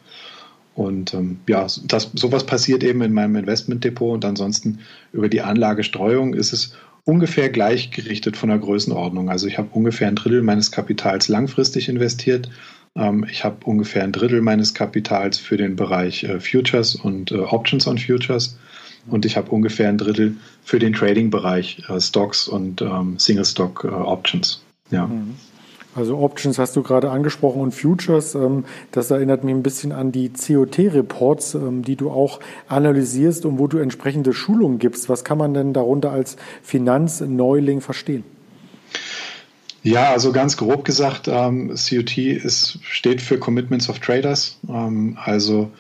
[0.76, 4.80] Und ähm, ja, das, sowas passiert eben in meinem Investmentdepot und ansonsten
[5.14, 6.76] über die Anlagestreuung ist es
[7.06, 9.30] ungefähr gleichgerichtet von der Größenordnung.
[9.30, 12.50] Also ich habe ungefähr ein Drittel meines Kapitals langfristig investiert
[13.28, 17.88] ich habe ungefähr ein Drittel meines Kapitals für den Bereich äh, Futures und äh, Options
[17.88, 18.58] on Futures
[19.08, 23.84] und ich habe ungefähr ein Drittel für den Trading-Bereich äh, Stocks und ähm, Single Stock
[23.84, 24.62] Options.
[24.92, 25.08] Ja.
[25.08, 25.36] Mhm.
[25.96, 30.12] Also Options hast du gerade angesprochen und Futures, ähm, das erinnert mich ein bisschen an
[30.12, 35.10] die COT-Reports, die du auch analysierst und wo du entsprechende Schulungen gibst.
[35.10, 38.24] Was kann man denn darunter als Finanzneuling verstehen?
[39.84, 45.72] Ja, also ganz grob gesagt, ähm, COT ist, steht für Commitments of Traders, ähm, also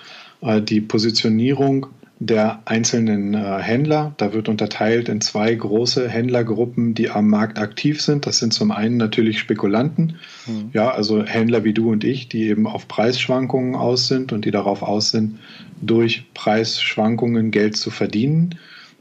[0.41, 1.87] äh, die Positionierung
[2.19, 4.13] der einzelnen äh, Händler.
[4.17, 8.25] Da wird unterteilt in zwei große Händlergruppen, die am Markt aktiv sind.
[8.25, 10.69] Das sind zum einen natürlich Spekulanten, mhm.
[10.73, 14.51] ja, also Händler wie du und ich, die eben auf Preisschwankungen aus sind und die
[14.51, 15.39] darauf aus sind,
[15.81, 18.55] durch Preisschwankungen Geld zu verdienen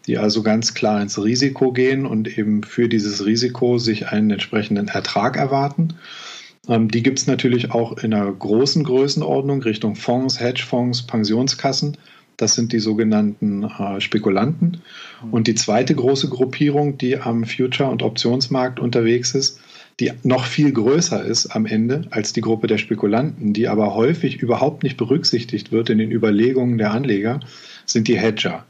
[0.07, 4.89] die also ganz klar ins Risiko gehen und eben für dieses Risiko sich einen entsprechenden
[4.89, 5.95] Ertrag erwarten.
[6.69, 11.97] Ähm, die gibt es natürlich auch in einer großen Größenordnung Richtung Fonds, Hedgefonds, Pensionskassen.
[12.37, 14.79] Das sind die sogenannten äh, Spekulanten.
[15.31, 19.61] Und die zweite große Gruppierung, die am Future- und Optionsmarkt unterwegs ist,
[20.01, 24.39] die noch viel größer ist am Ende als die Gruppe der Spekulanten, die aber häufig
[24.39, 27.41] überhaupt nicht berücksichtigt wird in den Überlegungen der Anleger,
[27.85, 28.65] sind die Hedger.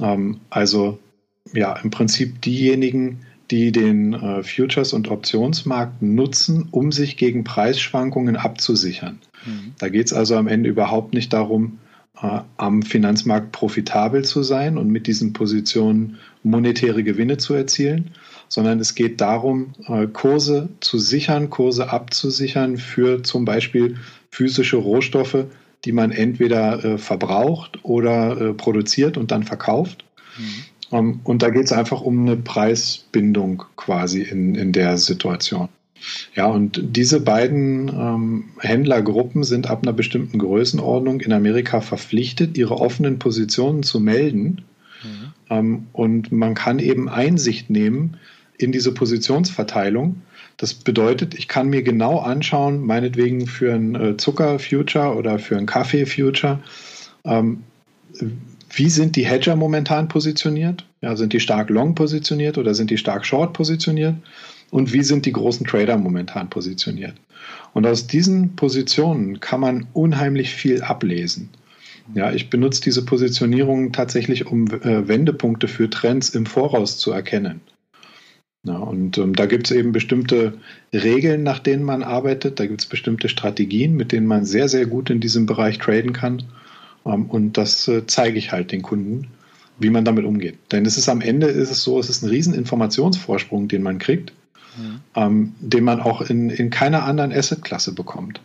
[0.00, 0.98] Ähm, also
[1.52, 8.36] ja, im Prinzip diejenigen, die den äh, Futures- und Optionsmarkt nutzen, um sich gegen Preisschwankungen
[8.36, 9.18] abzusichern.
[9.44, 9.74] Mhm.
[9.78, 11.78] Da geht es also am Ende überhaupt nicht darum,
[12.22, 18.12] äh, am Finanzmarkt profitabel zu sein und mit diesen Positionen monetäre Gewinne zu erzielen,
[18.48, 23.96] sondern es geht darum, äh, Kurse zu sichern, Kurse abzusichern für zum Beispiel
[24.30, 25.46] physische Rohstoffe,
[25.84, 30.04] die man entweder äh, verbraucht oder äh, produziert und dann verkauft.
[30.38, 30.44] Mhm.
[30.90, 35.68] Um, ähm, und da geht es einfach um eine Preisbindung quasi in, in der Situation.
[36.34, 42.80] Ja, und diese beiden ähm, Händlergruppen sind ab einer bestimmten Größenordnung in Amerika verpflichtet, ihre
[42.80, 44.62] offenen Positionen zu melden.
[45.02, 45.32] Mhm.
[45.50, 48.16] Ähm, und man kann eben Einsicht nehmen
[48.56, 50.22] in diese Positionsverteilung
[50.60, 55.64] das bedeutet, ich kann mir genau anschauen, meinetwegen für ein äh, Zucker-Future oder für ein
[55.64, 56.60] Kaffee-Future,
[57.24, 57.62] ähm,
[58.70, 60.84] wie sind die Hedger momentan positioniert?
[61.00, 64.16] Ja, sind die stark long positioniert oder sind die stark short positioniert?
[64.70, 67.14] Und wie sind die großen Trader momentan positioniert?
[67.72, 71.48] Und aus diesen Positionen kann man unheimlich viel ablesen.
[72.14, 77.62] Ja, ich benutze diese Positionierung tatsächlich, um äh, Wendepunkte für Trends im Voraus zu erkennen.
[78.66, 80.58] Ja, und ähm, da gibt es eben bestimmte
[80.92, 82.60] Regeln, nach denen man arbeitet.
[82.60, 86.12] Da gibt es bestimmte Strategien, mit denen man sehr, sehr gut in diesem Bereich traden
[86.12, 86.42] kann.
[87.06, 89.28] Ähm, und das äh, zeige ich halt den Kunden,
[89.78, 90.58] wie man damit umgeht.
[90.72, 93.98] Denn es ist am Ende ist es so, es ist ein riesen Informationsvorsprung, den man
[93.98, 94.34] kriegt,
[94.76, 95.00] mhm.
[95.14, 98.42] ähm, den man auch in, in keiner anderen Assetklasse bekommt.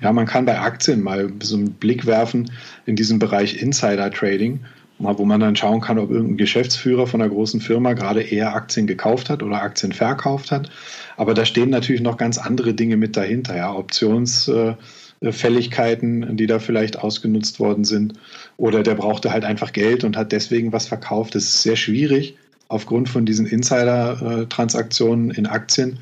[0.00, 2.50] Ja, man kann bei Aktien mal so einen Blick werfen
[2.86, 4.64] in diesen Bereich Insider Trading
[4.98, 8.86] wo man dann schauen kann, ob irgendein Geschäftsführer von einer großen Firma gerade eher Aktien
[8.86, 10.70] gekauft hat oder Aktien verkauft hat.
[11.16, 17.00] Aber da stehen natürlich noch ganz andere Dinge mit dahinter, ja, Optionsfälligkeiten, die da vielleicht
[17.00, 18.14] ausgenutzt worden sind.
[18.56, 21.34] Oder der brauchte halt einfach Geld und hat deswegen was verkauft.
[21.34, 22.36] Das ist sehr schwierig,
[22.68, 25.98] aufgrund von diesen Insider-Transaktionen in Aktien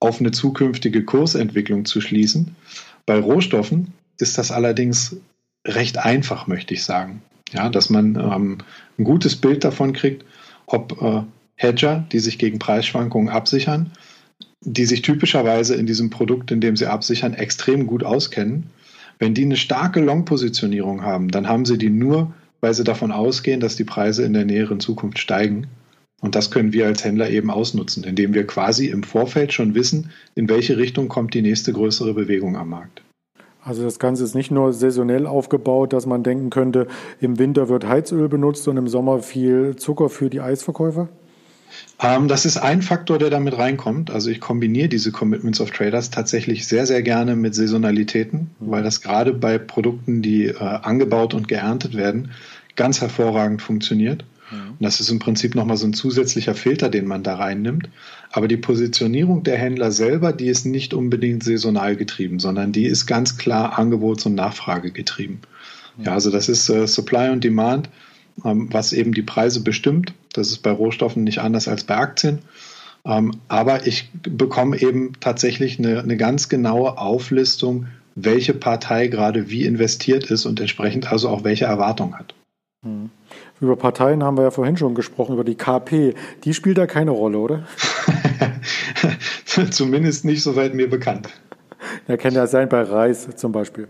[0.00, 2.56] auf eine zukünftige Kursentwicklung zu schließen.
[3.04, 5.16] Bei Rohstoffen ist das allerdings
[5.66, 7.22] recht einfach, möchte ich sagen.
[7.52, 8.58] Ja, dass man ähm,
[8.98, 10.24] ein gutes Bild davon kriegt,
[10.66, 11.22] ob äh,
[11.56, 13.92] Hedger, die sich gegen Preisschwankungen absichern,
[14.60, 18.70] die sich typischerweise in diesem Produkt, in dem sie absichern, extrem gut auskennen.
[19.18, 23.60] Wenn die eine starke Long-Positionierung haben, dann haben sie die nur, weil sie davon ausgehen,
[23.60, 25.66] dass die Preise in der näheren Zukunft steigen.
[26.20, 30.10] Und das können wir als Händler eben ausnutzen, indem wir quasi im Vorfeld schon wissen,
[30.34, 33.02] in welche Richtung kommt die nächste größere Bewegung am Markt.
[33.62, 36.86] Also das Ganze ist nicht nur saisonell aufgebaut, dass man denken könnte,
[37.20, 41.08] im Winter wird Heizöl benutzt und im Sommer viel Zucker für die Eisverkäufer?
[42.00, 44.10] Ähm, das ist ein Faktor, der damit reinkommt.
[44.10, 48.70] Also ich kombiniere diese Commitments of Traders tatsächlich sehr, sehr gerne mit Saisonalitäten, mhm.
[48.70, 52.30] weil das gerade bei Produkten, die äh, angebaut und geerntet werden,
[52.76, 54.24] ganz hervorragend funktioniert.
[54.50, 57.88] Und das ist im Prinzip nochmal so ein zusätzlicher Filter, den man da reinnimmt.
[58.30, 63.06] Aber die Positionierung der Händler selber, die ist nicht unbedingt saisonal getrieben, sondern die ist
[63.06, 65.40] ganz klar Angebots- und Nachfrage getrieben.
[66.02, 67.90] Ja, also das ist äh, Supply und Demand,
[68.44, 70.14] ähm, was eben die Preise bestimmt.
[70.32, 72.38] Das ist bei Rohstoffen nicht anders als bei Aktien.
[73.04, 79.64] Ähm, aber ich bekomme eben tatsächlich eine, eine ganz genaue Auflistung, welche Partei gerade wie
[79.64, 82.34] investiert ist und entsprechend also auch welche Erwartung hat.
[82.84, 83.10] Hm.
[83.60, 86.14] Über Parteien haben wir ja vorhin schon gesprochen, über die KP.
[86.44, 87.66] Die spielt da keine Rolle, oder?
[89.70, 91.28] Zumindest nicht, soweit mir bekannt.
[92.06, 93.88] Ja, kann ja sein bei Reis zum Beispiel.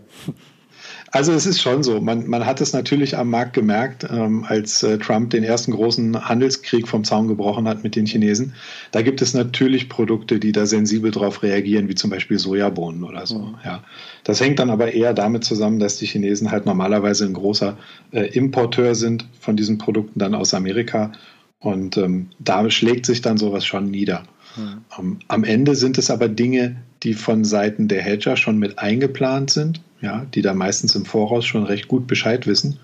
[1.11, 1.99] Also es ist schon so.
[1.99, 6.29] Man, man hat es natürlich am Markt gemerkt, ähm, als äh, Trump den ersten großen
[6.29, 8.53] Handelskrieg vom Zaun gebrochen hat mit den Chinesen.
[8.91, 13.25] Da gibt es natürlich Produkte, die da sensibel drauf reagieren, wie zum Beispiel Sojabohnen oder
[13.25, 13.39] so.
[13.39, 13.55] Mhm.
[13.65, 13.83] Ja.
[14.23, 17.77] Das hängt dann aber eher damit zusammen, dass die Chinesen halt normalerweise ein großer
[18.11, 21.11] äh, Importeur sind von diesen Produkten dann aus Amerika.
[21.59, 24.23] Und ähm, da schlägt sich dann sowas schon nieder.
[24.55, 24.81] Mhm.
[24.97, 29.49] Um, am Ende sind es aber Dinge, die von Seiten der Hedger schon mit eingeplant
[29.49, 32.79] sind ja, die da meistens im Voraus schon recht gut Bescheid wissen.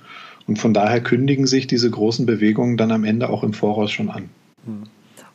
[0.47, 4.09] Und von daher kündigen sich diese großen Bewegungen dann am Ende auch im Voraus schon
[4.09, 4.29] an.
[4.65, 4.83] Hm.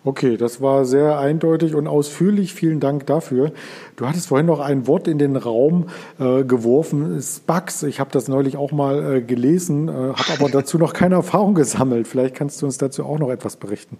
[0.03, 2.55] Okay, das war sehr eindeutig und ausführlich.
[2.55, 3.53] Vielen Dank dafür.
[3.97, 7.83] Du hattest vorhin noch ein Wort in den Raum äh, geworfen, Spugs.
[7.83, 11.55] Ich habe das neulich auch mal äh, gelesen, äh, habe aber dazu noch keine Erfahrung
[11.55, 12.09] gesammelt.
[12.09, 13.99] Vielleicht kannst du uns dazu auch noch etwas berichten.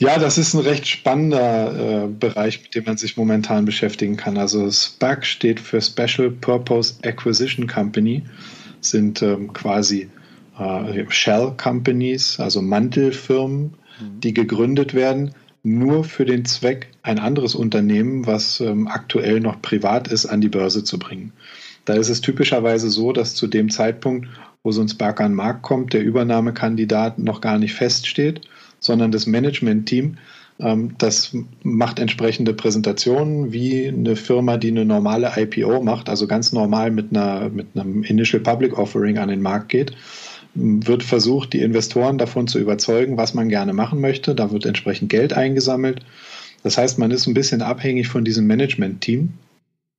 [0.00, 4.38] Ja, das ist ein recht spannender äh, Bereich, mit dem man sich momentan beschäftigen kann.
[4.38, 8.22] Also SPAC steht für Special Purpose Acquisition Company,
[8.80, 10.08] sind ähm, quasi
[10.56, 14.20] äh, Shell Companies, also Mantelfirmen, mhm.
[14.20, 15.32] die gegründet werden,
[15.64, 20.48] nur für den Zweck, ein anderes Unternehmen, was ähm, aktuell noch privat ist, an die
[20.48, 21.32] Börse zu bringen.
[21.86, 24.28] Da ist es typischerweise so, dass zu dem Zeitpunkt,
[24.62, 28.42] wo so ein SPAC an den Markt kommt, der Übernahmekandidat noch gar nicht feststeht
[28.80, 30.18] sondern das Management-Team.
[30.60, 36.52] Ähm, das macht entsprechende Präsentationen, wie eine Firma, die eine normale IPO macht, also ganz
[36.52, 39.94] normal mit, einer, mit einem Initial Public Offering an den Markt geht
[40.54, 44.34] wird versucht, die Investoren davon zu überzeugen, was man gerne machen möchte.
[44.34, 46.00] Da wird entsprechend Geld eingesammelt.
[46.62, 49.34] Das heißt, man ist ein bisschen abhängig von diesem Management-Team.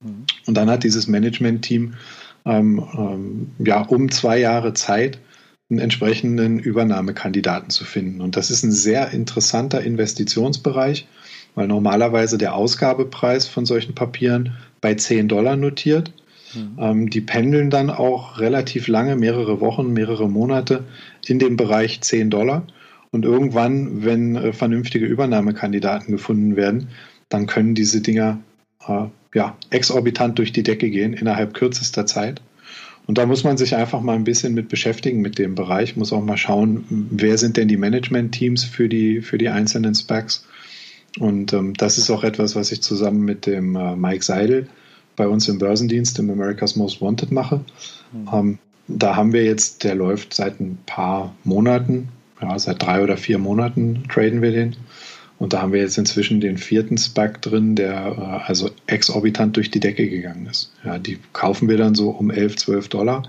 [0.03, 0.25] Mhm.
[0.45, 1.93] Und dann hat dieses Management-Team
[2.45, 5.19] ähm, ähm, ja um zwei Jahre Zeit,
[5.69, 8.21] einen entsprechenden Übernahmekandidaten zu finden.
[8.21, 11.07] Und das ist ein sehr interessanter Investitionsbereich,
[11.55, 16.11] weil normalerweise der Ausgabepreis von solchen Papieren bei 10 Dollar notiert.
[16.55, 16.77] Mhm.
[16.79, 20.85] Ähm, die pendeln dann auch relativ lange, mehrere Wochen, mehrere Monate
[21.27, 22.65] in dem Bereich 10 Dollar.
[23.11, 26.89] Und irgendwann, wenn äh, vernünftige Übernahmekandidaten gefunden werden,
[27.27, 28.39] dann können diese Dinger
[28.87, 32.41] äh, ja, exorbitant durch die Decke gehen innerhalb kürzester Zeit.
[33.09, 36.13] Und da muss man sich einfach mal ein bisschen mit beschäftigen mit dem Bereich, muss
[36.13, 40.45] auch mal schauen, wer sind denn die Management-Teams für die, für die einzelnen Specs.
[41.17, 44.67] Und ähm, das ist auch etwas, was ich zusammen mit dem äh, Mike Seidel
[45.15, 47.61] bei uns im Börsendienst im America's Most Wanted mache.
[48.11, 48.29] Mhm.
[48.31, 53.17] Ähm, da haben wir jetzt, der läuft seit ein paar Monaten, ja, seit drei oder
[53.17, 54.75] vier Monaten traden wir den.
[55.39, 59.71] Und da haben wir jetzt inzwischen den vierten SPAC drin, der äh, also exorbitant durch
[59.71, 60.73] die Decke gegangen ist.
[60.83, 63.23] Ja, die kaufen wir dann so um 11, 12 Dollar,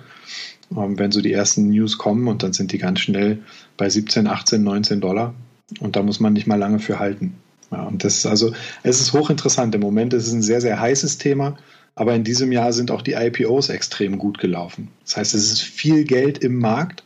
[0.77, 3.39] ähm, wenn so die ersten News kommen und dann sind die ganz schnell
[3.77, 5.35] bei 17, 18, 19 Dollar.
[5.79, 7.35] Und da muss man nicht mal lange für halten.
[7.71, 8.53] Ja, und das ist also,
[8.83, 9.73] es ist hochinteressant.
[9.77, 11.57] Im Moment ist es ein sehr, sehr heißes Thema.
[11.95, 14.89] Aber in diesem Jahr sind auch die IPOs extrem gut gelaufen.
[15.05, 17.05] Das heißt, es ist viel Geld im Markt,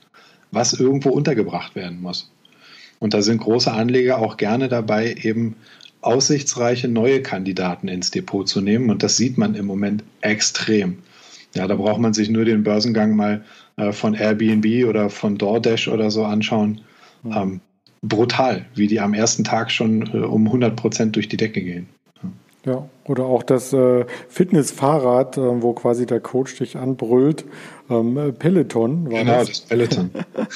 [0.50, 2.30] was irgendwo untergebracht werden muss.
[3.04, 5.56] Und da sind große Anleger auch gerne dabei, eben
[6.00, 8.88] aussichtsreiche neue Kandidaten ins Depot zu nehmen.
[8.88, 10.96] Und das sieht man im Moment extrem.
[11.54, 13.44] Ja, da braucht man sich nur den Börsengang mal
[13.76, 16.80] äh, von Airbnb oder von DoorDash oder so anschauen.
[17.24, 17.32] Mhm.
[17.36, 17.60] Ähm,
[18.00, 21.86] brutal, wie die am ersten Tag schon äh, um 100 Prozent durch die Decke gehen.
[22.64, 27.44] Ja, oder auch das äh, Fitnessfahrrad, äh, wo quasi der Coach dich anbrüllt.
[28.00, 29.48] Ähm, Peloton war genau, das.
[29.48, 30.10] das Peloton.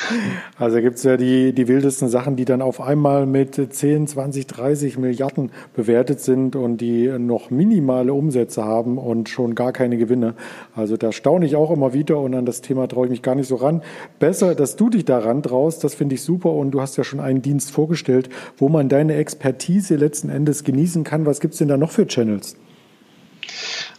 [0.59, 4.47] also gibt es ja die, die wildesten Sachen, die dann auf einmal mit 10, 20,
[4.47, 10.35] 30 Milliarden bewertet sind und die noch minimale Umsätze haben und schon gar keine Gewinne.
[10.75, 13.35] Also da staune ich auch immer wieder und an das Thema traue ich mich gar
[13.35, 13.83] nicht so ran.
[14.19, 17.21] Besser, dass du dich daran traust, das finde ich super und du hast ja schon
[17.21, 21.27] einen Dienst vorgestellt, wo man deine Expertise letzten Endes genießen kann.
[21.27, 22.57] Was gibt es denn da noch für Channels?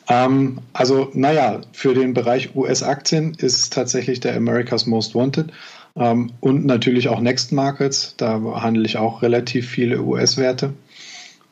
[0.08, 5.52] Ähm, also, naja, für den Bereich US-Aktien ist tatsächlich der America's Most Wanted
[5.96, 8.16] ähm, und natürlich auch Next Markets.
[8.18, 10.74] Da handle ich auch relativ viele US-Werte.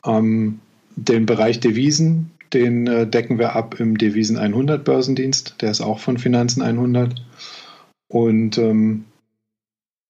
[0.04, 0.60] Ähm,
[0.96, 5.56] den Bereich Devisen, den äh, decken wir ab im Devisen 100 Börsendienst.
[5.60, 7.14] Der ist auch von Finanzen 100.
[8.08, 9.04] Und ähm,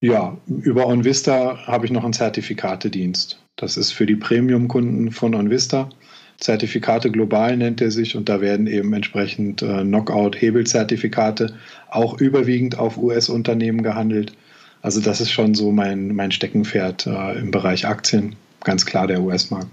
[0.00, 3.42] ja, über OnVista habe ich noch einen Zertifikatedienst.
[3.56, 5.90] Das ist für die Premium-Kunden von OnVista.
[6.38, 11.54] Zertifikate global nennt er sich und da werden eben entsprechend äh, Knockout-Hebelzertifikate
[11.90, 14.32] auch überwiegend auf US-Unternehmen gehandelt.
[14.80, 19.20] Also das ist schon so mein, mein Steckenpferd äh, im Bereich Aktien, ganz klar der
[19.20, 19.66] US-Markt.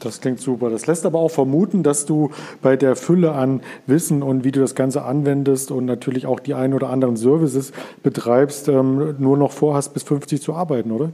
[0.00, 0.70] Das klingt super.
[0.70, 2.32] Das lässt aber auch vermuten, dass du
[2.62, 6.54] bei der Fülle an Wissen und wie du das Ganze anwendest und natürlich auch die
[6.54, 7.72] ein oder anderen Services
[8.02, 11.12] betreibst, ähm, nur noch vorhast, bis 50 zu arbeiten, oder?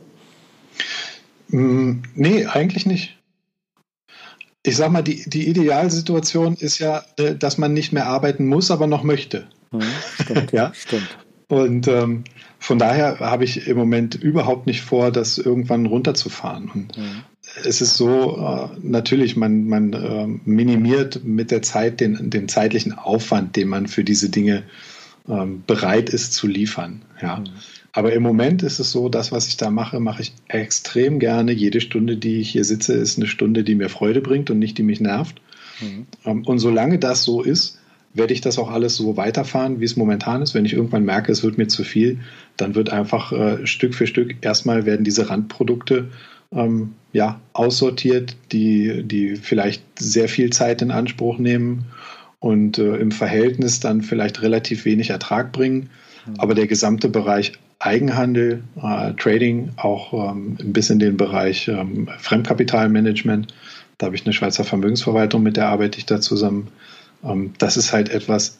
[1.48, 3.17] Mm, nee, eigentlich nicht
[4.68, 8.70] ich sag mal, die, die Idealsituation ist ja, äh, dass man nicht mehr arbeiten muss,
[8.70, 9.46] aber noch möchte.
[9.70, 9.82] Mhm,
[10.22, 11.18] stimmt, ja, stimmt.
[11.48, 12.24] Und ähm,
[12.58, 16.70] von daher habe ich im Moment überhaupt nicht vor, das irgendwann runterzufahren.
[16.72, 17.22] Und mhm.
[17.64, 22.92] es ist so, äh, natürlich, man, man äh, minimiert mit der Zeit den, den zeitlichen
[22.92, 24.64] Aufwand, den man für diese Dinge
[25.26, 27.02] ähm, bereit ist zu liefern.
[27.22, 27.38] Ja.
[27.38, 27.46] Mhm.
[27.98, 31.50] Aber im Moment ist es so, das, was ich da mache, mache ich extrem gerne.
[31.50, 34.78] Jede Stunde, die ich hier sitze, ist eine Stunde, die mir Freude bringt und nicht,
[34.78, 35.40] die mich nervt.
[35.80, 36.06] Mhm.
[36.24, 37.80] Ähm, und solange das so ist,
[38.14, 40.54] werde ich das auch alles so weiterfahren, wie es momentan ist.
[40.54, 42.20] Wenn ich irgendwann merke, es wird mir zu viel,
[42.56, 46.06] dann wird einfach äh, Stück für Stück erstmal werden diese Randprodukte
[46.52, 51.86] ähm, ja, aussortiert, die, die vielleicht sehr viel Zeit in Anspruch nehmen
[52.38, 55.90] und äh, im Verhältnis dann vielleicht relativ wenig Ertrag bringen.
[56.26, 56.34] Mhm.
[56.38, 63.54] Aber der gesamte Bereich Eigenhandel, äh, Trading, auch ähm, ein bisschen den Bereich ähm, Fremdkapitalmanagement.
[63.98, 66.68] Da habe ich eine Schweizer Vermögensverwaltung, mit der arbeite ich da zusammen.
[67.22, 68.58] Ähm, das ist halt etwas,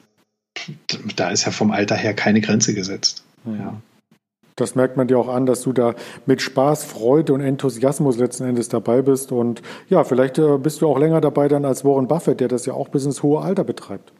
[1.16, 3.24] da ist ja vom Alter her keine Grenze gesetzt.
[3.44, 3.80] Ja.
[4.54, 5.94] Das merkt man dir auch an, dass du da
[6.26, 9.30] mit Spaß, Freude und Enthusiasmus letzten Endes dabei bist.
[9.30, 12.66] Und ja, vielleicht äh, bist du auch länger dabei dann als Warren Buffett, der das
[12.66, 14.12] ja auch bis ins hohe Alter betreibt.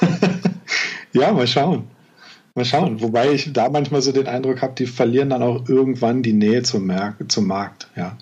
[1.12, 1.84] ja, mal schauen.
[2.54, 3.00] Mal schauen.
[3.00, 6.62] Wobei ich da manchmal so den Eindruck habe, die verlieren dann auch irgendwann die Nähe
[6.62, 7.88] zum, Mer zum Markt.
[7.96, 8.18] Ja.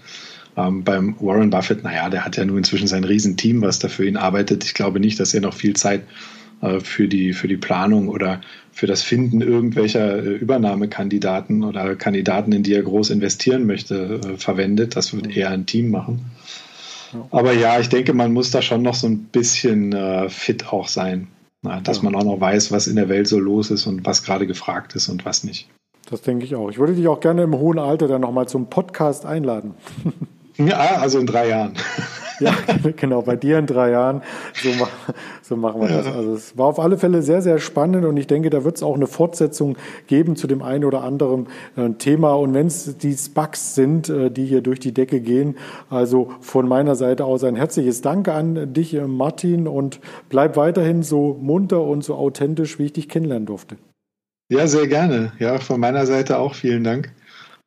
[0.57, 4.07] Ähm, beim Warren Buffett, naja, der hat ja nun inzwischen sein Riesenteam, was da für
[4.07, 4.65] ihn arbeitet.
[4.65, 6.03] Ich glaube nicht, dass er noch viel Zeit
[6.61, 8.41] äh, für, die, für die Planung oder
[8.73, 14.37] für das Finden irgendwelcher äh, Übernahmekandidaten oder Kandidaten, in die er groß investieren möchte, äh,
[14.37, 14.95] verwendet.
[14.95, 16.31] Das wird eher ein Team machen.
[17.31, 20.87] Aber ja, ich denke, man muss da schon noch so ein bisschen äh, fit auch
[20.87, 21.27] sein.
[21.63, 22.05] Na, dass ja.
[22.05, 24.95] man auch noch weiß, was in der Welt so los ist und was gerade gefragt
[24.95, 25.69] ist und was nicht.
[26.09, 26.71] Das denke ich auch.
[26.71, 29.75] Ich würde dich auch gerne im hohen Alter dann nochmal zum Podcast einladen.
[30.57, 31.75] Ja, also in drei Jahren.
[32.41, 32.55] Ja,
[32.97, 34.23] genau, bei dir in drei Jahren.
[34.55, 34.71] So,
[35.43, 36.07] so machen wir das.
[36.07, 38.83] Also es war auf alle Fälle sehr, sehr spannend und ich denke, da wird es
[38.83, 39.77] auch eine Fortsetzung
[40.07, 42.33] geben zu dem einen oder anderen äh, Thema.
[42.33, 45.57] Und wenn es die Spucks sind, äh, die hier durch die Decke gehen,
[45.89, 51.03] also von meiner Seite aus ein herzliches Danke an dich, äh, Martin, und bleib weiterhin
[51.03, 53.77] so munter und so authentisch, wie ich dich kennenlernen durfte.
[54.51, 55.33] Ja, sehr gerne.
[55.39, 57.13] Ja, von meiner Seite auch vielen Dank.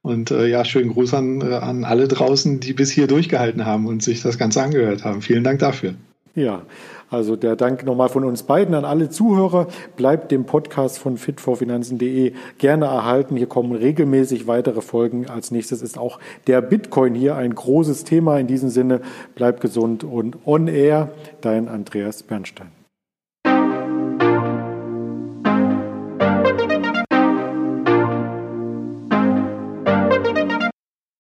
[0.04, 3.88] Und äh, ja, schönen Gruß an, äh, an alle draußen, die bis hier durchgehalten haben
[3.88, 5.22] und sich das Ganze angehört haben.
[5.22, 5.96] Vielen Dank dafür.
[6.36, 6.64] Ja,
[7.10, 9.68] also der Dank nochmal von uns beiden an alle Zuhörer.
[9.96, 13.38] Bleibt dem Podcast von fitforfinanzen.de gerne erhalten.
[13.38, 15.30] Hier kommen regelmäßig weitere Folgen.
[15.30, 18.40] Als nächstes ist auch der Bitcoin hier ein großes Thema.
[18.40, 19.02] In diesem Sinne,
[19.36, 21.12] bleibt gesund und on air.
[21.40, 22.83] Dein Andreas Bernstein.